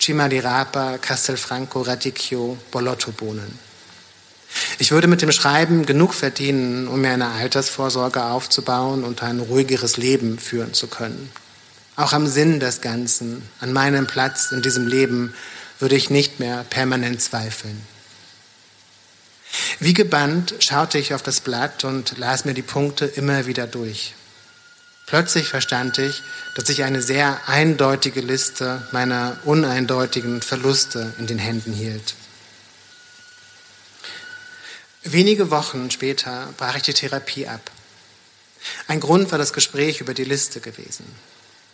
[0.00, 3.58] Cimadirapa, Castelfranco, Radicchio, Bolotto-Bohnen.
[4.78, 9.98] Ich würde mit dem Schreiben genug verdienen, um mir eine Altersvorsorge aufzubauen und ein ruhigeres
[9.98, 11.30] Leben führen zu können.
[11.96, 15.34] Auch am Sinn des Ganzen, an meinem Platz in diesem Leben,
[15.80, 17.86] würde ich nicht mehr permanent zweifeln.
[19.80, 24.14] Wie gebannt schaute ich auf das Blatt und las mir die Punkte immer wieder durch.
[25.06, 26.22] Plötzlich verstand ich,
[26.54, 32.14] dass ich eine sehr eindeutige Liste meiner uneindeutigen Verluste in den Händen hielt.
[35.02, 37.70] Wenige Wochen später brach ich die Therapie ab.
[38.86, 41.06] Ein Grund war das Gespräch über die Liste gewesen.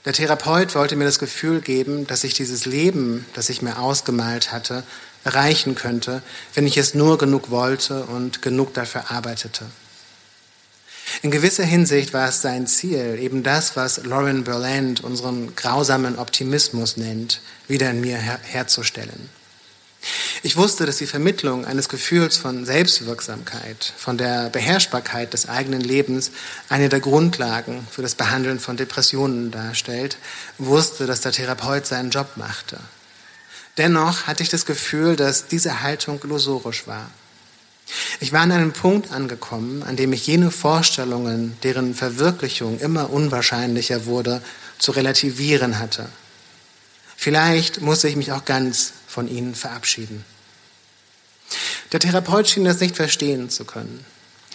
[0.06, 4.52] Der Therapeut wollte mir das Gefühl geben, dass ich dieses Leben, das ich mir ausgemalt
[4.52, 4.84] hatte,
[5.24, 6.22] erreichen könnte,
[6.54, 9.66] wenn ich es nur genug wollte und genug dafür arbeitete.
[11.22, 16.96] In gewisser Hinsicht war es sein Ziel, eben das, was Lauren Berland unseren grausamen Optimismus
[16.96, 19.28] nennt, wieder in mir her herzustellen.
[20.42, 26.30] Ich wusste, dass die Vermittlung eines Gefühls von Selbstwirksamkeit, von der Beherrschbarkeit des eigenen Lebens
[26.68, 30.18] eine der Grundlagen für das Behandeln von Depressionen darstellt,
[30.58, 32.78] wusste, dass der Therapeut seinen Job machte.
[33.76, 37.10] Dennoch hatte ich das Gefühl, dass diese Haltung illusorisch war.
[38.20, 44.06] Ich war an einem Punkt angekommen, an dem ich jene Vorstellungen, deren Verwirklichung immer unwahrscheinlicher
[44.06, 44.42] wurde,
[44.78, 46.08] zu relativieren hatte.
[47.16, 50.26] Vielleicht musste ich mich auch ganz von ihnen verabschieden.
[51.90, 54.04] Der Therapeut schien das nicht verstehen zu können.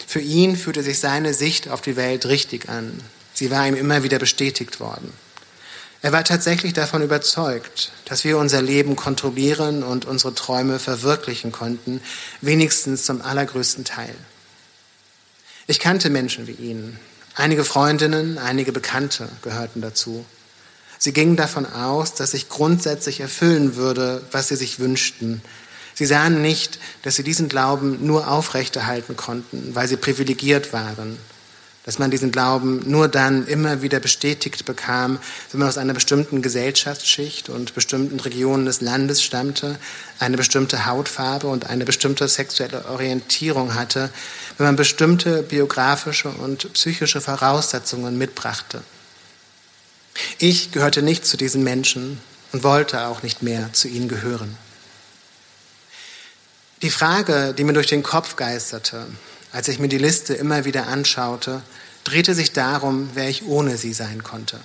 [0.06, 3.02] Für ihn fühlte sich seine Sicht auf die Welt richtig an.
[3.34, 5.12] Sie war ihm immer wieder bestätigt worden.
[6.04, 12.00] Er war tatsächlich davon überzeugt, dass wir unser Leben kontrollieren und unsere Träume verwirklichen konnten,
[12.42, 14.14] wenigstens zum allergrößten Teil.
[15.66, 17.00] Ich kannte Menschen wie ihn.
[17.34, 20.24] Einige Freundinnen, einige Bekannte gehörten dazu.
[21.04, 25.42] Sie gingen davon aus, dass sich grundsätzlich erfüllen würde, was sie sich wünschten.
[25.96, 31.18] Sie sahen nicht, dass sie diesen Glauben nur aufrechterhalten konnten, weil sie privilegiert waren.
[31.86, 35.18] Dass man diesen Glauben nur dann immer wieder bestätigt bekam,
[35.50, 39.80] wenn man aus einer bestimmten Gesellschaftsschicht und bestimmten Regionen des Landes stammte,
[40.20, 44.12] eine bestimmte Hautfarbe und eine bestimmte sexuelle Orientierung hatte,
[44.60, 48.84] wenn man bestimmte biografische und psychische Voraussetzungen mitbrachte.
[50.38, 54.58] Ich gehörte nicht zu diesen Menschen und wollte auch nicht mehr zu ihnen gehören.
[56.82, 59.06] Die Frage, die mir durch den Kopf geisterte,
[59.52, 61.62] als ich mir die Liste immer wieder anschaute,
[62.04, 64.60] drehte sich darum, wer ich ohne sie sein konnte.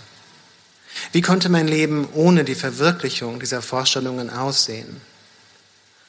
[1.13, 5.01] Wie konnte mein Leben ohne die Verwirklichung dieser Vorstellungen aussehen?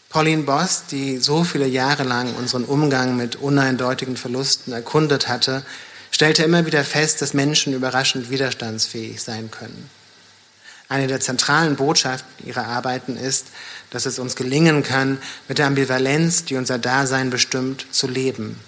[0.09, 5.63] Pauline Boss, die so viele Jahre lang unseren Umgang mit uneindeutigen Verlusten erkundet hatte,
[6.17, 9.87] stellte immer wieder fest, dass Menschen überraschend widerstandsfähig sein können.
[10.89, 13.49] Eine der zentralen Botschaften ihrer Arbeiten ist,
[13.91, 18.59] dass es uns gelingen kann, mit der Ambivalenz, die unser Dasein bestimmt, zu leben.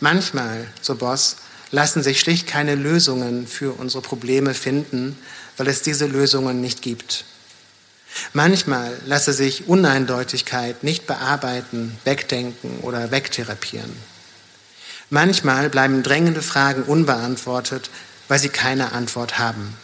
[0.00, 1.36] Manchmal, so Boss,
[1.72, 5.18] lassen sich schlicht keine Lösungen für unsere Probleme finden,
[5.58, 7.26] weil es diese Lösungen nicht gibt.
[8.32, 13.92] Manchmal lasse sich Uneindeutigkeit nicht bearbeiten, wegdenken oder wegtherapieren.
[15.10, 17.90] Manchmal bleiben drängende Fragen unbeantwortet,
[18.28, 19.76] weil sie keine Antwort haben.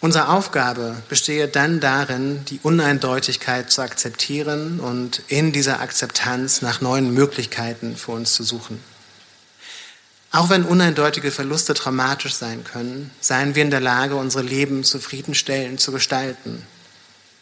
[0.00, 7.14] Unsere Aufgabe bestehe dann darin, die Uneindeutigkeit zu akzeptieren und in dieser Akzeptanz nach neuen
[7.14, 8.82] Möglichkeiten für uns zu suchen.
[10.32, 15.80] Auch wenn uneindeutige Verluste traumatisch sein können, seien wir in der Lage, unsere Leben zufriedenstellend
[15.80, 16.66] zu gestalten.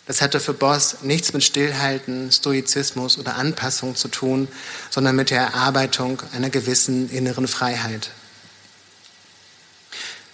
[0.06, 4.48] Das hatte für Boss nichts mit Stillhalten, Stoizismus oder Anpassung zu tun,
[4.90, 8.10] sondern mit der Erarbeitung einer gewissen inneren Freiheit.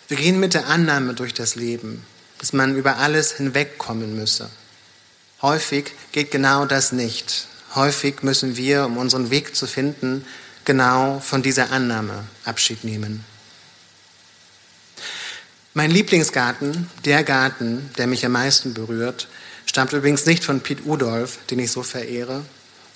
[0.09, 2.05] Wir gehen mit der Annahme durch das Leben,
[2.39, 4.51] dass man über alles hinwegkommen müsse.
[5.41, 7.47] Häufig geht genau das nicht.
[7.77, 10.27] Häufig müssen wir, um unseren Weg zu finden,
[10.65, 13.25] genau von dieser Annahme Abschied nehmen.
[15.75, 19.29] Mein Lieblingsgarten, der Garten, der mich am meisten berührt,
[19.67, 22.43] stammt übrigens nicht von Piet Udolf, den ich so verehre.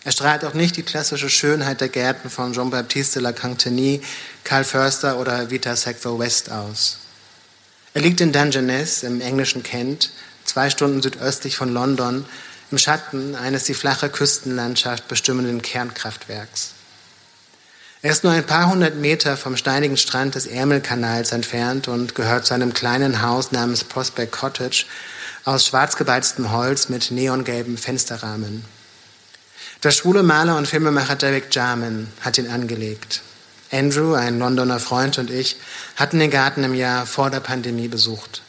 [0.05, 4.03] Er strahlt auch nicht die klassische Schönheit der Gärten von Jean-Baptiste de la Cantenie,
[4.45, 6.99] Karl Förster oder Vita Sackville West aus.
[7.95, 10.11] Er liegt in Dungeness im englischen Kent,
[10.45, 12.27] zwei Stunden südöstlich von London,
[12.71, 16.73] im Schatten eines die flache Küstenlandschaft bestimmenden Kernkraftwerks.
[18.03, 22.45] Er ist nur ein paar hundert Meter vom steinigen Strand des Ärmelkanals entfernt und gehört
[22.45, 24.85] zu einem kleinen Haus namens Prospect Cottage
[25.45, 28.65] aus schwarz gebeiztem Holz mit neongelben Fensterrahmen.
[29.83, 33.23] Der schwule Maler und Filmemacher Derek Jarman hat ihn angelegt.
[33.71, 35.57] Andrew, ein Londoner Freund und ich
[35.97, 38.43] hatten den Garten im Jahr vor der Pandemie besucht.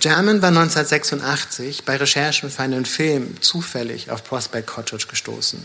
[0.00, 5.62] Jarman war 1986 bei Recherchen für einen Film zufällig auf Prospect Cottage gestoßen.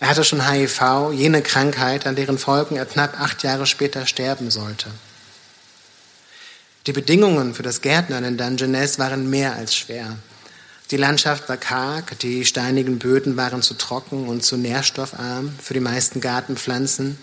[0.00, 4.50] Er hatte schon HIV, jene Krankheit, an deren Folgen er knapp acht Jahre später sterben
[4.50, 4.88] sollte.
[6.86, 10.16] Die Bedingungen für das Gärtnern in Dungeness waren mehr als schwer.
[10.90, 15.80] Die Landschaft war karg, die steinigen Böden waren zu trocken und zu nährstoffarm für die
[15.80, 17.18] meisten Gartenpflanzen.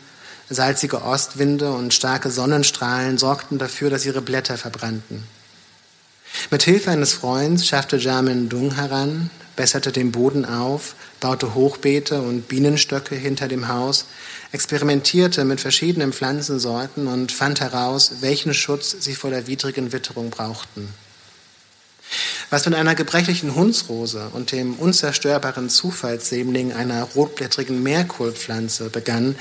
[0.50, 5.26] Salzige Ostwinde und starke Sonnenstrahlen sorgten dafür, dass ihre Blätter verbrannten.
[6.52, 12.48] Mit Hilfe eines Freunds schaffte Jamin Dung heran, besserte den Boden auf, baute Hochbeete und
[12.48, 14.06] Bienenstöcke hinter dem Haus,
[14.52, 20.90] experimentierte mit verschiedenen Pflanzensorten und fand heraus, welchen Schutz sie vor der widrigen Witterung brauchten.
[22.50, 29.36] Was mit einer gebrechlichen Hundsrose und dem unzerstörbaren Zufallssämling einer rotblättrigen Meerkohlpflanze begann,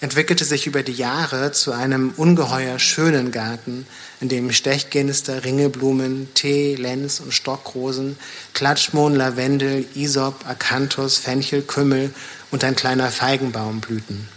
[0.00, 3.86] entwickelte sich über die Jahre zu einem ungeheuer schönen Garten,
[4.20, 8.16] in dem Stechginster, Ringelblumen, Tee, Lenz und Stockrosen,
[8.54, 12.12] Klatschmohn, Lavendel, Isop, Akanthus, Fenchel, Kümmel
[12.50, 14.28] und ein kleiner Feigenbaum blühten.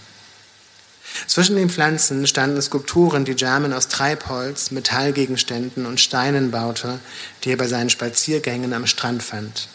[1.28, 7.00] Zwischen den Pflanzen standen Skulpturen, die Jarman aus Treibholz, Metallgegenständen und Steinen baute,
[7.44, 9.68] die er bei seinen Spaziergängen am Strand fand.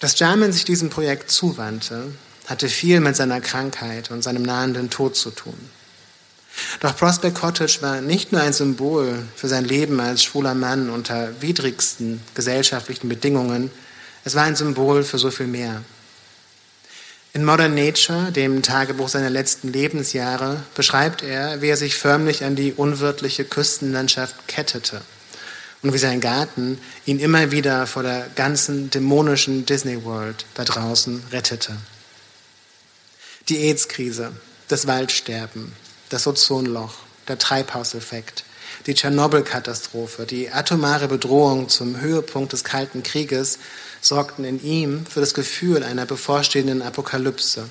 [0.00, 2.12] Dass Jarman sich diesem Projekt zuwandte,
[2.46, 5.58] hatte viel mit seiner Krankheit und seinem nahenden Tod zu tun.
[6.80, 11.40] Doch Prospect Cottage war nicht nur ein Symbol für sein Leben als schwuler Mann unter
[11.40, 13.70] widrigsten gesellschaftlichen Bedingungen,
[14.24, 15.82] es war ein Symbol für so viel mehr.
[17.34, 22.56] In Modern Nature, dem Tagebuch seiner letzten Lebensjahre, beschreibt er, wie er sich förmlich an
[22.56, 25.00] die unwirtliche Küstenlandschaft kettete
[25.80, 31.22] und wie sein Garten ihn immer wieder vor der ganzen dämonischen Disney World da draußen
[31.32, 31.74] rettete.
[33.48, 34.32] Die AIDS-Krise,
[34.68, 35.72] das Waldsterben,
[36.10, 36.96] das Ozonloch,
[37.28, 38.44] der Treibhauseffekt,
[38.86, 43.58] die Tschernobyl-Katastrophe, die atomare Bedrohung zum Höhepunkt des Kalten Krieges
[44.00, 47.70] sorgten in ihm für das Gefühl einer bevorstehenden Apokalypse.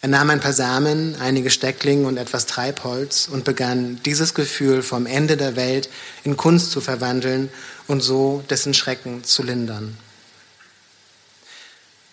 [0.00, 5.06] Er nahm ein paar Samen, einige Stecklinge und etwas Treibholz und begann dieses Gefühl vom
[5.06, 5.88] Ende der Welt
[6.22, 7.48] in Kunst zu verwandeln
[7.88, 9.96] und so dessen Schrecken zu lindern.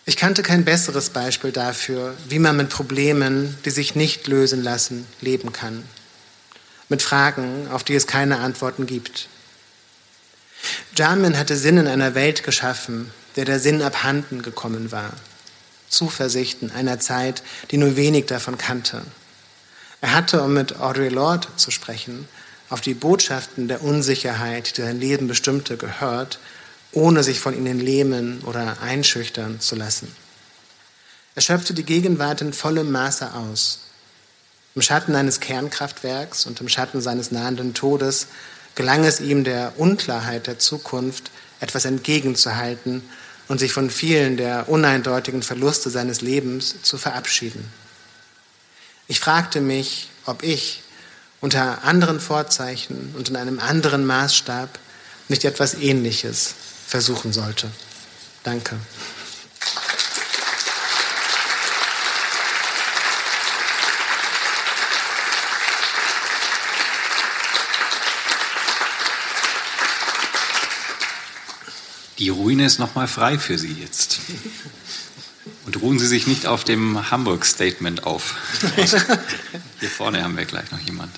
[0.08, 5.06] Ich kannte kein besseres Beispiel dafür, wie man mit Problemen, die sich nicht lösen lassen,
[5.22, 5.84] leben kann.
[6.90, 9.28] Mit Fragen, auf die es keine Antworten gibt.
[10.96, 15.12] Jarman hatte Sinn in einer Welt geschaffen, der der Sinn abhanden gekommen war.
[15.90, 19.02] Zuversichten einer Zeit, die nur wenig davon kannte.
[20.02, 22.28] Er hatte, um mit Audre Lorde zu sprechen,
[22.70, 26.40] auf die Botschaften der Unsicherheit, die sein Leben bestimmte, gehört,
[26.92, 30.14] ohne sich von ihnen lähmen oder einschüchtern zu lassen.
[31.36, 33.82] Er schöpfte die Gegenwart in vollem Maße aus.
[34.76, 38.28] Im Schatten eines Kernkraftwerks und im Schatten seines nahenden Todes
[38.76, 43.02] gelang es ihm, der Unklarheit der Zukunft etwas entgegenzuhalten
[43.48, 47.72] und sich von vielen der uneindeutigen Verluste seines Lebens zu verabschieden.
[49.08, 50.84] Ich fragte mich, ob ich
[51.40, 54.78] unter anderen Vorzeichen und in einem anderen Maßstab
[55.30, 56.54] nicht etwas Ähnliches
[56.86, 57.72] versuchen sollte.
[58.44, 58.76] Danke.
[72.20, 74.20] Die Ruine ist nochmal frei für Sie jetzt.
[75.66, 78.36] Und ruhen Sie sich nicht auf dem Hamburg-Statement auf.
[79.80, 81.12] Hier vorne haben wir gleich noch jemand.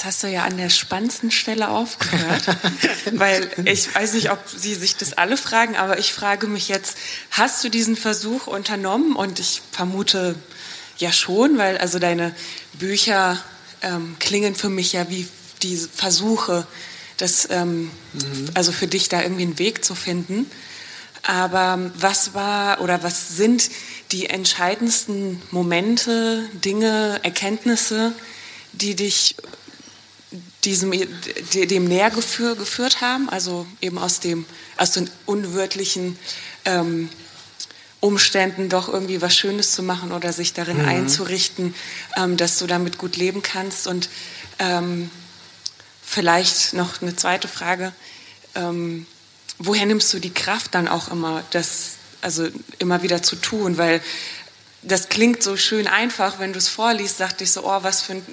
[0.00, 2.56] Jetzt hast du ja an der spannendsten Stelle aufgehört,
[3.12, 6.96] weil ich weiß nicht, ob Sie sich das alle fragen, aber ich frage mich jetzt,
[7.32, 9.14] hast du diesen Versuch unternommen?
[9.14, 10.36] Und ich vermute
[10.96, 12.34] ja schon, weil also deine
[12.72, 13.44] Bücher
[13.82, 15.28] ähm, klingen für mich ja wie
[15.60, 16.66] diese Versuche,
[17.18, 18.48] das, ähm, mhm.
[18.54, 20.50] also für dich da irgendwie einen Weg zu finden.
[21.24, 23.68] Aber was war oder was sind
[24.12, 28.14] die entscheidendsten Momente, Dinge, Erkenntnisse,
[28.72, 29.36] die dich
[30.64, 30.92] diesem,
[31.52, 34.44] dem näher geführt haben, also eben aus, dem,
[34.76, 36.18] aus den unwirtlichen
[36.64, 37.08] ähm,
[38.00, 40.88] Umständen doch irgendwie was Schönes zu machen oder sich darin mhm.
[40.88, 41.74] einzurichten,
[42.16, 43.86] ähm, dass du damit gut leben kannst.
[43.86, 44.08] Und
[44.58, 45.10] ähm,
[46.02, 47.92] vielleicht noch eine zweite Frage.
[48.54, 49.06] Ähm,
[49.58, 51.92] woher nimmst du die Kraft dann auch immer, das
[52.22, 52.48] also
[52.78, 53.76] immer wieder zu tun?
[53.78, 54.02] Weil
[54.82, 58.14] das klingt so schön einfach, wenn du es vorliest, dachte ich so, oh, was für
[58.14, 58.26] ein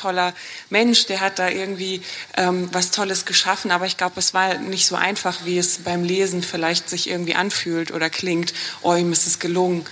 [0.00, 0.34] toller
[0.70, 2.02] Mensch, der hat da irgendwie
[2.36, 6.04] ähm, was Tolles geschaffen, aber ich glaube, es war nicht so einfach, wie es beim
[6.04, 8.52] Lesen vielleicht sich irgendwie anfühlt oder klingt.
[8.82, 9.84] Oh, ihm ist es gelungen,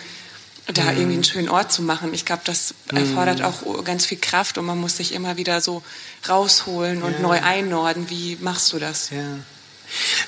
[0.66, 0.88] da mhm.
[0.88, 2.12] irgendwie einen schönen Ort zu machen.
[2.14, 3.44] Ich glaube, das erfordert mhm.
[3.44, 5.82] auch ganz viel Kraft und man muss sich immer wieder so
[6.28, 7.20] rausholen und ja.
[7.20, 8.10] neu einnorden.
[8.10, 9.10] Wie machst du das?
[9.10, 9.38] Ja.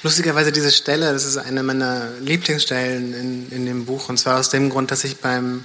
[0.02, 4.48] Lustigerweise diese Stelle, das ist eine meiner Lieblingsstellen in, in dem Buch und zwar aus
[4.48, 5.64] dem Grund, dass ich beim,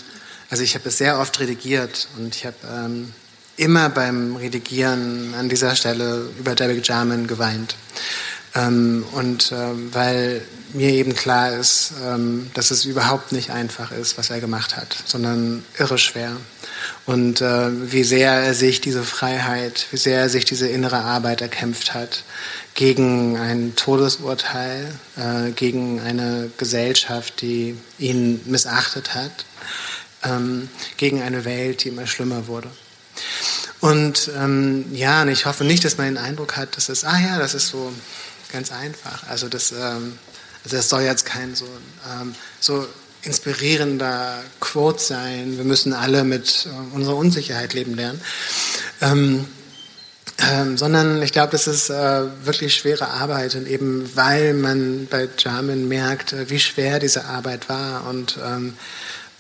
[0.50, 3.14] also ich habe es sehr oft redigiert und ich habe ähm,
[3.58, 7.76] immer beim Redigieren an dieser Stelle über Derek Jarman geweint.
[8.56, 10.42] Ähm, und ähm, weil
[10.74, 14.96] mir eben klar ist, ähm, dass es überhaupt nicht einfach ist, was er gemacht hat,
[15.06, 16.38] sondern irre schwer.
[17.06, 21.42] Und äh, wie sehr er sich diese Freiheit, wie sehr er sich diese innere Arbeit
[21.42, 22.24] erkämpft hat
[22.76, 29.46] gegen ein Todesurteil, äh, gegen eine Gesellschaft, die ihn missachtet hat,
[30.24, 32.70] ähm, gegen eine Welt, die immer schlimmer wurde.
[33.82, 37.20] Und ähm, ja, und ich hoffe nicht, dass man den Eindruck hat, dass es, ah
[37.20, 37.94] ja, das ist so
[38.52, 39.28] ganz einfach.
[39.28, 40.18] Also das, ähm,
[40.64, 41.68] also das soll jetzt kein so,
[42.10, 42.88] ähm, so
[43.22, 45.58] inspirierender Quote sein.
[45.58, 48.22] Wir müssen alle mit äh, unserer Unsicherheit leben lernen.
[49.02, 49.46] Ähm,
[50.38, 55.30] ähm, sondern ich glaube, das ist äh, wirklich schwere Arbeit und eben weil man bei
[55.38, 58.74] Jarman merkt, äh, wie schwer diese Arbeit war und, ähm,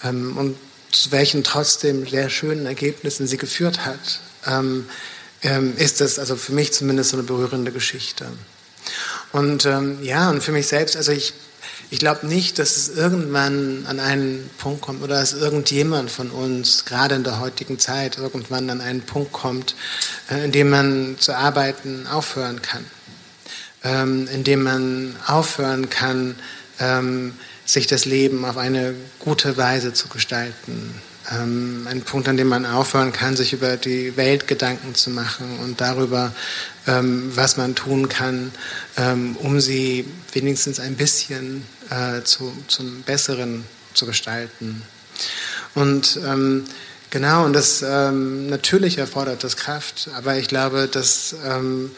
[0.03, 0.57] ähm, und
[1.01, 4.87] zu welchen trotzdem sehr schönen Ergebnissen sie geführt hat, ähm,
[5.41, 8.25] ähm, ist das also für mich zumindest so eine berührende Geschichte.
[9.31, 11.33] Und ähm, ja, und für mich selbst, also ich,
[11.89, 16.85] ich glaube nicht, dass es irgendwann an einen Punkt kommt oder dass irgendjemand von uns,
[16.85, 19.75] gerade in der heutigen Zeit, irgendwann an einen Punkt kommt,
[20.29, 22.85] äh, in dem man zu arbeiten aufhören kann.
[23.83, 26.35] Ähm, in dem man aufhören kann,
[26.79, 27.35] ähm,
[27.65, 30.93] sich das Leben auf eine gute Weise zu gestalten.
[31.31, 35.59] Ähm, ein Punkt, an dem man aufhören kann, sich über die Welt Gedanken zu machen
[35.63, 36.31] und darüber,
[36.85, 38.51] ähm, was man tun kann,
[38.95, 44.83] ähm, um sie wenigstens ein bisschen äh, zu, zum Besseren zu gestalten.
[45.73, 46.65] Und ähm,
[47.09, 51.89] genau, und das ähm, natürlich erfordert das Kraft, aber ich glaube, dass ähm,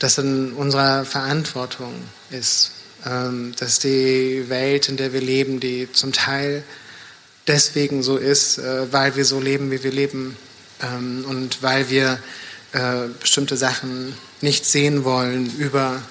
[0.00, 1.94] das in unserer Verantwortung
[2.30, 2.72] ist
[3.04, 6.64] dass die Welt, in der wir leben, die zum Teil
[7.46, 10.36] deswegen so ist, äh, weil wir so leben, wie wir leben
[10.82, 12.18] ähm, und weil wir
[12.72, 16.02] äh, bestimmte Sachen nicht sehen wollen über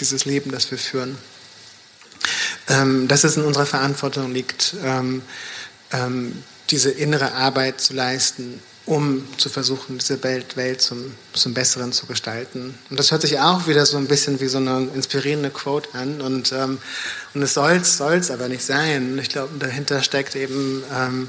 [0.00, 1.16] dieses Leben, das wir führen.
[2.68, 4.76] Ähm, dass es in unserer Verantwortung liegt,
[6.70, 12.06] diese innere Arbeit zu leisten, um zu versuchen, diese Welt, Welt zum, zum Besseren zu
[12.06, 12.74] gestalten.
[12.90, 16.20] Und das hört sich auch wieder so ein bisschen wie so eine inspirierende Quote an.
[16.20, 16.78] Und, ähm,
[17.34, 19.18] und es soll es aber nicht sein.
[19.22, 21.28] Ich glaube, dahinter steckt eben ähm,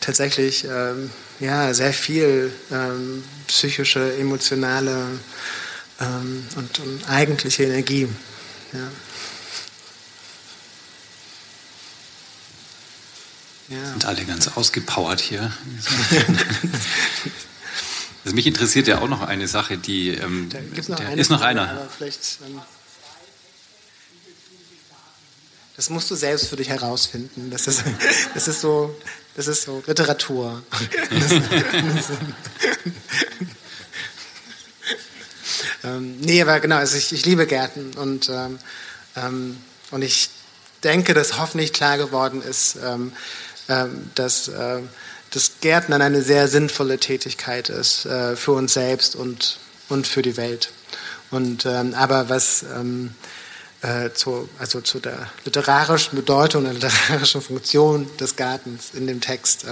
[0.00, 5.06] tatsächlich ähm, ja, sehr viel ähm, psychische, emotionale
[6.00, 8.08] ähm, und, und, eigentliche Energie.
[8.72, 8.88] Ja.
[13.68, 13.90] Ja.
[13.90, 15.52] Sind alle ganz ausgepowert hier.
[18.24, 20.10] also mich interessiert ja auch noch eine Sache, die.
[20.10, 21.88] Ähm, da gibt's noch eine ist noch einer.
[21.96, 22.60] Vielleicht, ähm,
[25.76, 27.50] das musst du selbst für dich herausfinden.
[27.50, 27.82] Das ist,
[28.34, 28.94] das ist, so,
[29.34, 30.62] das ist so Literatur.
[31.10, 32.10] Das, das,
[35.84, 38.58] ähm, nee, aber genau, also ich, ich liebe Gärten und, ähm,
[39.16, 39.56] ähm,
[39.90, 40.30] und ich
[40.84, 43.12] denke, dass hoffentlich klar geworden ist, ähm,
[44.14, 44.80] dass äh,
[45.30, 49.58] das Gärtnern eine sehr sinnvolle Tätigkeit ist äh, für uns selbst und,
[49.88, 50.70] und für die Welt.
[51.30, 52.64] Und, ähm, aber was
[53.82, 59.66] äh, zu, also zu der literarischen Bedeutung, der literarischen Funktion des Gartens in dem Text,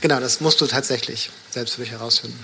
[0.00, 2.38] genau, das musst du tatsächlich selbst für dich herausfinden.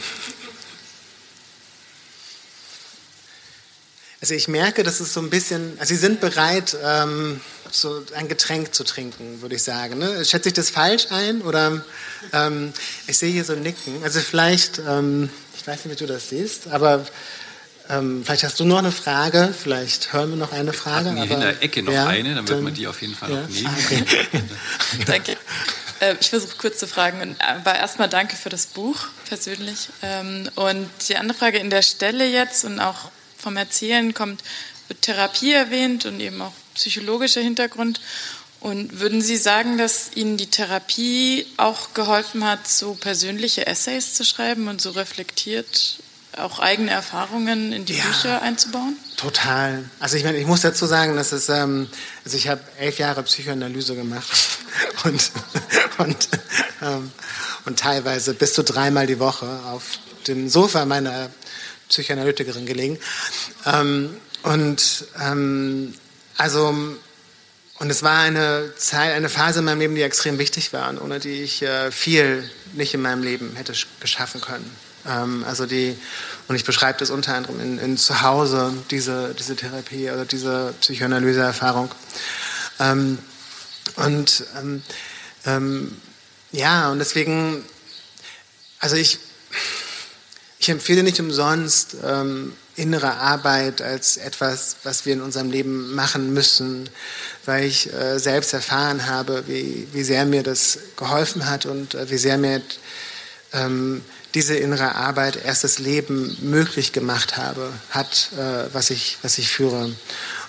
[4.20, 7.40] Also ich merke, dass es so ein bisschen, also Sie sind bereit, ähm,
[7.70, 9.98] so ein Getränk zu trinken, würde ich sagen.
[9.98, 10.24] Ne?
[10.24, 11.42] Schätze ich das falsch ein?
[11.42, 11.84] Oder
[12.32, 12.72] ähm,
[13.06, 14.02] ich sehe hier so Nicken.
[14.02, 17.06] Also vielleicht, ähm, ich weiß nicht, wie du das siehst, aber
[17.88, 21.10] ähm, vielleicht hast du noch eine Frage, vielleicht hören wir noch eine Frage.
[21.10, 23.30] Hatten aber, in der Ecke noch ja, eine, dann wird man die auf jeden Fall
[23.30, 23.40] ja.
[23.40, 23.66] noch nehmen.
[23.66, 24.04] Ah, okay.
[25.06, 25.36] Danke.
[26.00, 27.36] Äh, ich versuche kurz zu fragen.
[27.38, 28.98] Aber erstmal danke für das Buch
[29.28, 29.88] persönlich.
[30.02, 34.42] Ähm, und die andere Frage in der Stelle jetzt und auch vom Erzählen kommt,
[34.88, 38.00] wird Therapie erwähnt und eben auch psychologischer Hintergrund.
[38.60, 44.24] Und würden Sie sagen, dass Ihnen die Therapie auch geholfen hat, so persönliche Essays zu
[44.24, 45.98] schreiben und so reflektiert
[46.36, 48.96] auch eigene Erfahrungen in die ja, Bücher einzubauen?
[49.16, 49.88] Total.
[50.00, 51.88] Also ich meine, ich muss dazu sagen, dass es, ähm,
[52.24, 54.58] also ich habe elf Jahre Psychoanalyse gemacht
[55.04, 55.30] und,
[55.98, 56.28] und,
[56.82, 57.10] ähm,
[57.64, 61.30] und teilweise bis zu dreimal die Woche auf dem Sofa meiner
[61.88, 62.98] Psychoanalytikerin gelegen.
[63.64, 65.94] Ähm, und ähm,
[66.36, 66.74] also
[67.78, 70.98] und es war eine Zeit, eine Phase in meinem Leben, die extrem wichtig war und
[70.98, 74.70] ohne die ich äh, viel nicht in meinem Leben hätte geschaffen können.
[75.06, 75.96] Ähm, also die
[76.48, 81.90] und ich beschreibe das unter anderem in, in Zuhause diese diese Therapie oder diese Psychoanalyseerfahrung.
[82.80, 83.18] Ähm,
[83.96, 84.82] und ähm,
[85.44, 85.96] ähm,
[86.52, 87.62] ja und deswegen
[88.80, 89.18] also ich
[90.58, 96.32] ich empfehle nicht umsonst ähm, innere Arbeit als etwas, was wir in unserem Leben machen
[96.32, 96.88] müssen,
[97.44, 102.10] weil ich äh, selbst erfahren habe, wie, wie sehr mir das geholfen hat und äh,
[102.10, 102.60] wie sehr mir
[103.52, 104.02] ähm,
[104.34, 109.48] diese innere Arbeit erst das Leben möglich gemacht habe, hat, äh, was, ich, was ich
[109.48, 109.90] führe.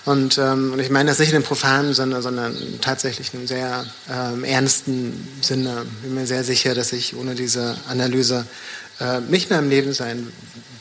[0.04, 3.48] Und, ähm, und ich meine das nicht in einem profanen Sinne, sondern tatsächlich in einem
[3.48, 5.86] sehr ähm, ernsten Sinne.
[5.96, 8.46] Ich bin mir sehr sicher, dass ich ohne diese Analyse
[9.00, 10.30] äh, nicht mehr im Leben sein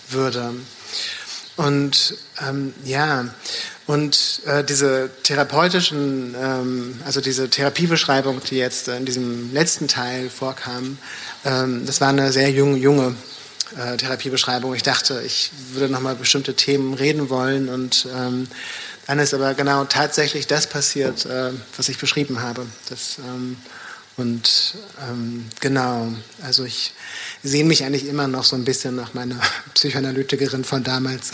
[0.10, 0.54] würde.
[1.58, 2.16] Und
[2.48, 3.26] ähm, ja,
[3.88, 10.98] und äh, diese therapeutischen, ähm, also diese Therapiebeschreibung, die jetzt in diesem letzten Teil vorkam,
[11.46, 13.16] ähm, das war eine sehr junge, junge
[13.76, 14.76] äh, Therapiebeschreibung.
[14.76, 18.48] Ich dachte, ich würde nochmal bestimmte Themen reden wollen und ähm,
[19.08, 22.66] dann ist aber genau tatsächlich das passiert, äh, was ich beschrieben habe.
[22.90, 23.58] Das, ähm,
[24.18, 24.76] und
[25.10, 26.12] ähm, genau,
[26.44, 26.94] also ich
[27.48, 29.40] sehe mich eigentlich immer noch so ein bisschen nach meiner
[29.74, 31.32] Psychoanalytikerin von damals.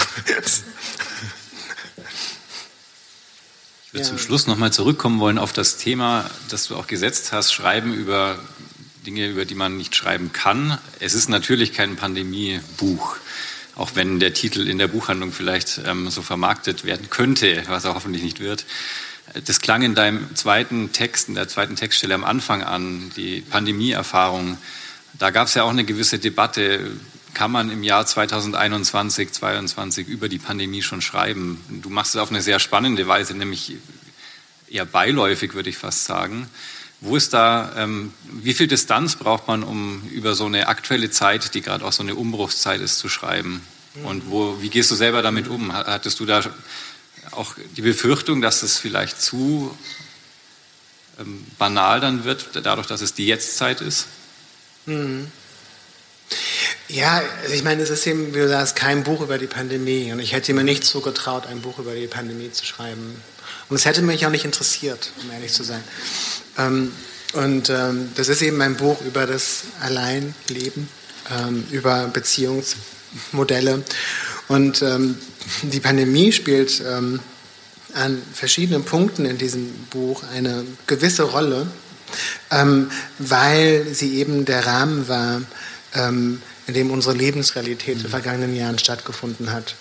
[3.86, 4.09] Ich würde ja.
[4.09, 8.39] zum Schluss nochmal zurückkommen wollen auf das Thema, das du auch gesetzt hast, Schreiben über
[9.05, 10.78] Dinge, über die man nicht schreiben kann.
[10.99, 13.18] Es ist natürlich kein Pandemiebuch,
[13.76, 17.95] auch wenn der Titel in der Buchhandlung vielleicht ähm, so vermarktet werden könnte, was er
[17.95, 18.66] hoffentlich nicht wird.
[19.45, 24.57] Das klang in deinem zweiten Text, in der zweiten Textstelle am Anfang an, die Pandemieerfahrung.
[25.20, 26.91] Da gab es ja auch eine gewisse Debatte.
[27.34, 31.61] Kann man im Jahr 2021, 2022 über die Pandemie schon schreiben?
[31.82, 33.76] Du machst es auf eine sehr spannende Weise, nämlich
[34.70, 36.47] eher beiläufig, würde ich fast sagen.
[37.01, 41.53] Wo ist da, ähm, wie viel Distanz braucht man, um über so eine aktuelle Zeit,
[41.53, 43.61] die gerade auch so eine Umbruchszeit ist, zu schreiben?
[44.03, 45.74] Und wo, wie gehst du selber damit um?
[45.74, 46.41] Hattest du da
[47.32, 49.76] auch die Befürchtung, dass es vielleicht zu
[51.20, 54.07] ähm, banal dann wird, dadurch, dass es die Jetztzeit ist?
[54.86, 55.27] Mhm.
[56.89, 60.11] Ja, also ich meine, es ist eben, wie du sagst, kein Buch über die Pandemie.
[60.11, 63.15] Und ich hätte mir nicht zugetraut, ein Buch über die Pandemie zu schreiben.
[63.69, 65.84] Und es hätte mich auch nicht interessiert, um ehrlich zu sein.
[66.57, 66.91] Ähm,
[67.34, 70.88] und ähm, das ist eben ein Buch über das Alleinleben
[71.31, 73.84] ähm, über Beziehungsmodelle.
[74.49, 74.84] Und
[75.63, 81.65] die Pandemie spielt an verschiedenen Punkten in diesem Buch eine gewisse Rolle,
[82.51, 85.41] ähm, weil sie eben der Rahmen war,
[85.95, 89.75] ähm, in dem unsere Lebensrealität in den vergangenen Jahren stattgefunden hat.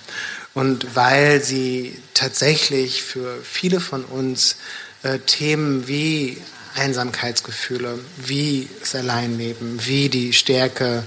[0.55, 4.57] Und weil sie tatsächlich für viele von uns
[5.03, 6.39] äh, Themen wie
[6.75, 11.05] Einsamkeitsgefühle, wie das Alleinleben, wie die Stärke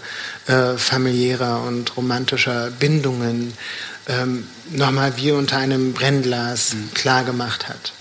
[0.47, 3.53] äh, familiärer und romantischer Bindungen
[4.07, 6.93] ähm, nochmal wie unter einem Brennglas mhm.
[6.93, 7.93] klar gemacht hat.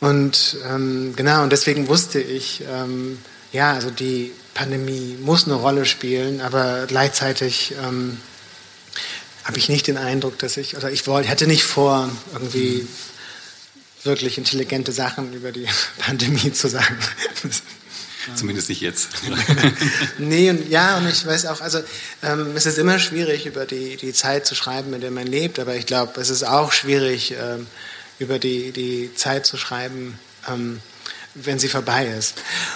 [0.00, 3.18] Und ähm, genau, und deswegen wusste ich, ähm,
[3.52, 8.18] ja, also die Pandemie muss eine Rolle spielen, aber gleichzeitig ähm,
[9.44, 12.86] habe ich nicht den Eindruck, dass ich, oder ich wollte, hatte nicht vor, irgendwie
[14.02, 15.66] wirklich intelligente Sachen über die
[15.98, 16.96] Pandemie zu sagen.
[18.34, 19.08] Zumindest nicht jetzt.
[20.18, 21.80] nee, und ja, und ich weiß auch, also
[22.22, 25.58] ähm, es ist immer schwierig, über die, die Zeit zu schreiben, in der man lebt,
[25.58, 27.66] aber ich glaube, es ist auch schwierig, ähm,
[28.20, 30.18] über die, die Zeit zu schreiben,
[30.48, 30.80] ähm,
[31.34, 32.34] wenn sie vorbei ist.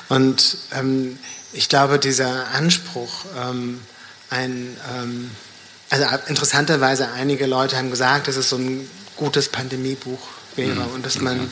[0.08, 1.18] Und ähm,
[1.52, 3.80] ich glaube, dieser Anspruch, ähm,
[4.30, 5.30] ein, ähm,
[5.90, 10.18] also interessanterweise, einige Leute haben gesagt, dass es so ein gutes Pandemiebuch
[10.56, 10.94] wäre mhm.
[10.94, 11.50] und dass man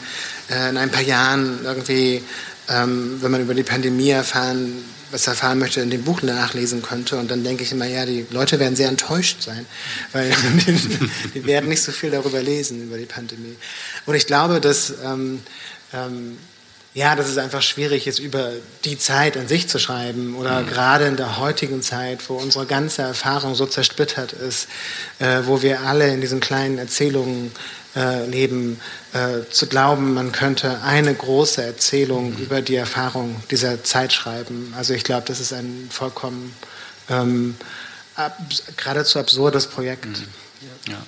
[0.51, 2.25] äh, in ein paar Jahren irgendwie,
[2.69, 7.19] ähm, wenn man über die Pandemie erfahren, was erfahren möchte, in dem Buch nachlesen könnte.
[7.19, 9.67] Und dann denke ich immer, ja, die Leute werden sehr enttäuscht sein,
[10.13, 10.31] weil
[10.67, 13.57] die, die werden nicht so viel darüber lesen, über die Pandemie.
[14.07, 15.43] Und ich glaube, dass ähm,
[15.93, 16.39] ähm,
[16.95, 18.51] ja, dass es einfach schwierig ist, über
[18.85, 20.67] die Zeit an sich zu schreiben oder mhm.
[20.67, 24.69] gerade in der heutigen Zeit, wo unsere ganze Erfahrung so zersplittert ist,
[25.19, 27.51] äh, wo wir alle in diesen kleinen Erzählungen
[27.95, 28.81] äh, leben,
[29.13, 32.39] äh, zu glauben, man könnte eine große Erzählung mhm.
[32.39, 34.73] über die Erfahrung dieser Zeit schreiben.
[34.77, 36.55] Also ich glaube, das ist ein vollkommen
[37.11, 37.57] ähm,
[38.15, 38.39] ab,
[38.77, 40.07] geradezu absurdes Projekt.
[40.07, 40.93] Mhm.
[40.93, 41.03] Ja.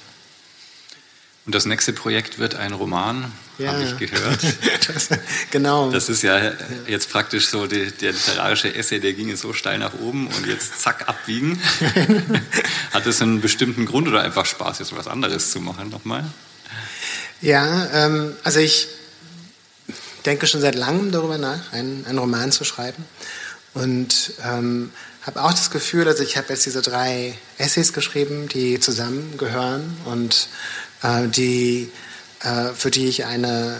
[1.46, 3.72] Und das nächste Projekt wird ein Roman, ja.
[3.72, 4.40] habe ich gehört.
[4.88, 5.10] das,
[5.50, 5.90] genau.
[5.90, 6.52] Das ist ja
[6.86, 10.80] jetzt praktisch so die, der literarische Essay, der ging so steil nach oben und jetzt
[10.80, 11.60] zack abbiegen.
[12.92, 16.24] Hat das einen bestimmten Grund oder einfach Spaß, jetzt was anderes zu machen nochmal?
[17.44, 18.88] Ja, ähm, also ich
[20.24, 23.04] denke schon seit langem darüber nach, einen, einen Roman zu schreiben.
[23.74, 24.90] Und ähm,
[25.26, 30.48] habe auch das Gefühl, also ich habe jetzt diese drei Essays geschrieben, die zusammengehören und
[31.02, 31.92] äh, die,
[32.40, 33.76] äh, für die ich eine,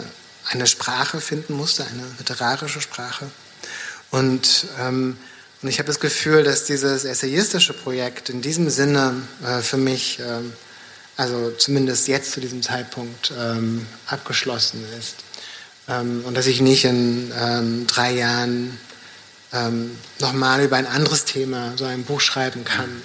[0.51, 3.31] eine Sprache finden musste, eine literarische Sprache.
[4.11, 5.17] Und, ähm,
[5.63, 10.19] und ich habe das Gefühl, dass dieses essayistische Projekt in diesem Sinne äh, für mich,
[10.19, 10.53] ähm,
[11.17, 15.15] also zumindest jetzt zu diesem Zeitpunkt, ähm, abgeschlossen ist.
[15.87, 18.77] Ähm, und dass ich nicht in ähm, drei Jahren
[19.53, 23.01] ähm, nochmal über ein anderes Thema so ein Buch schreiben kann,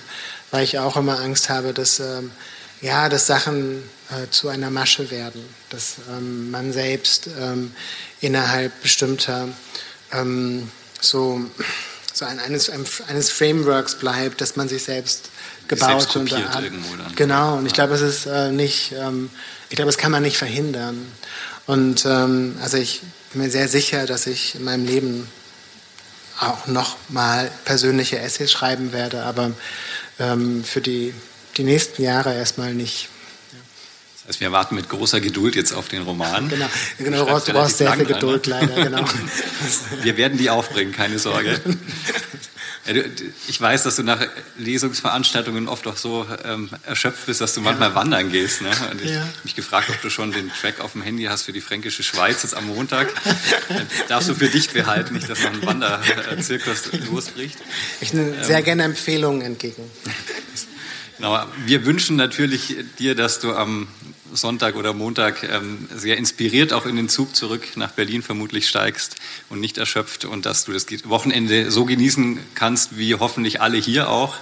[0.50, 2.32] weil ich auch immer Angst habe, dass, ähm,
[2.80, 7.28] ja, dass Sachen äh, zu einer Masche werden, dass ähm, man selbst
[8.20, 9.48] innerhalb bestimmter
[11.00, 11.40] so,
[12.12, 12.68] so ein, eines,
[13.06, 15.30] eines Frameworks bleibt, dass man sich selbst
[15.70, 17.14] gebaut und irgendwo dann.
[17.14, 17.56] genau.
[17.56, 19.30] Und ich glaube, es ist äh, nicht, ähm,
[19.70, 21.10] ich glaube, das kann man nicht verhindern.
[21.66, 23.00] Und ähm, also ich
[23.32, 25.28] bin mir sehr sicher, dass ich in meinem Leben
[26.40, 29.52] auch noch mal persönliche Essays schreiben werde, aber
[30.18, 31.14] ähm, für die,
[31.56, 33.08] die nächsten Jahre erstmal nicht.
[34.26, 36.48] Also wir warten mit großer Geduld jetzt auf den Roman.
[36.48, 36.66] Genau,
[36.98, 38.60] genau du brauchst sehr viel Geduld ne?
[38.60, 39.04] leider, genau.
[40.02, 41.60] wir werden die aufbringen, keine Sorge.
[43.48, 44.26] Ich weiß, dass du nach
[44.58, 47.94] Lesungsveranstaltungen oft auch so ähm, erschöpft bist, dass du manchmal ja.
[47.94, 48.62] wandern gehst.
[48.62, 48.70] Ne?
[48.90, 49.20] Und ich ja.
[49.20, 52.02] habe mich gefragt, ob du schon den Track auf dem Handy hast für die fränkische
[52.02, 53.08] Schweiz jetzt am Montag.
[54.08, 57.58] darfst du für dich behalten, nicht, dass noch ein Wanderzirkus losbricht.
[58.00, 59.82] Ich nehme ähm, sehr gerne Empfehlungen entgegen.
[61.20, 63.88] Genau, wir wünschen natürlich dir, dass du am
[64.32, 69.16] Sonntag oder Montag ähm, sehr inspiriert auch in den Zug zurück nach Berlin vermutlich steigst
[69.48, 74.08] und nicht erschöpft und dass du das Wochenende so genießen kannst, wie hoffentlich alle hier
[74.08, 74.36] auch.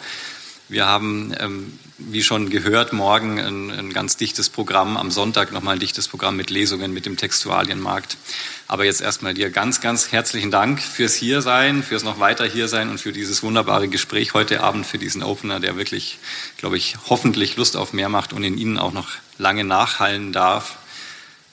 [0.71, 5.77] Wir haben, ähm, wie schon gehört, morgen ein, ein ganz dichtes Programm, am Sonntag nochmal
[5.77, 8.19] ein dichtes Programm mit Lesungen mit dem Textualienmarkt.
[8.67, 13.01] Aber jetzt erstmal dir ganz, ganz herzlichen Dank fürs Hiersein, fürs noch weiter Hiersein und
[13.01, 16.19] für dieses wunderbare Gespräch heute Abend, für diesen Opener, der wirklich,
[16.59, 19.09] glaube ich, hoffentlich Lust auf mehr macht und in Ihnen auch noch
[19.39, 20.77] lange nachhallen darf.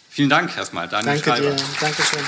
[0.10, 1.56] Vielen Dank erstmal, Daniel Danke Schreiber.
[1.56, 1.64] Dir.
[1.80, 2.20] Dankeschön.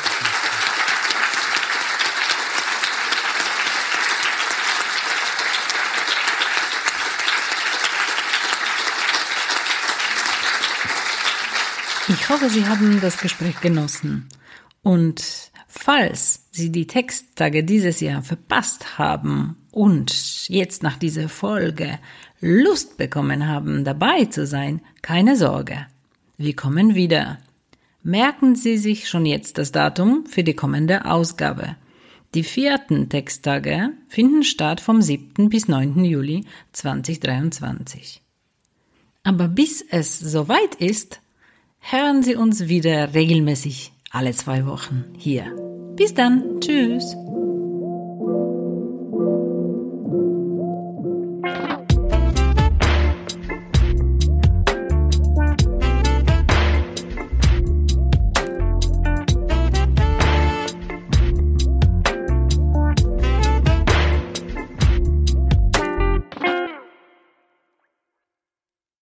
[12.09, 14.29] Ich hoffe, Sie haben das Gespräch genossen.
[14.81, 21.99] Und falls Sie die Texttage dieses Jahr verpasst haben und jetzt nach dieser Folge
[22.39, 25.87] Lust bekommen haben, dabei zu sein, keine Sorge.
[26.37, 27.39] Wir kommen wieder.
[28.03, 31.75] Merken Sie sich schon jetzt das Datum für die kommende Ausgabe.
[32.35, 35.49] Die vierten Texttage finden statt vom 7.
[35.49, 36.05] bis 9.
[36.05, 38.21] Juli 2023.
[39.23, 41.19] Aber bis es soweit ist,
[41.79, 45.53] hören Sie uns wieder regelmäßig alle zwei Wochen hier.
[45.95, 46.61] Bis dann.
[46.61, 47.15] Tschüss.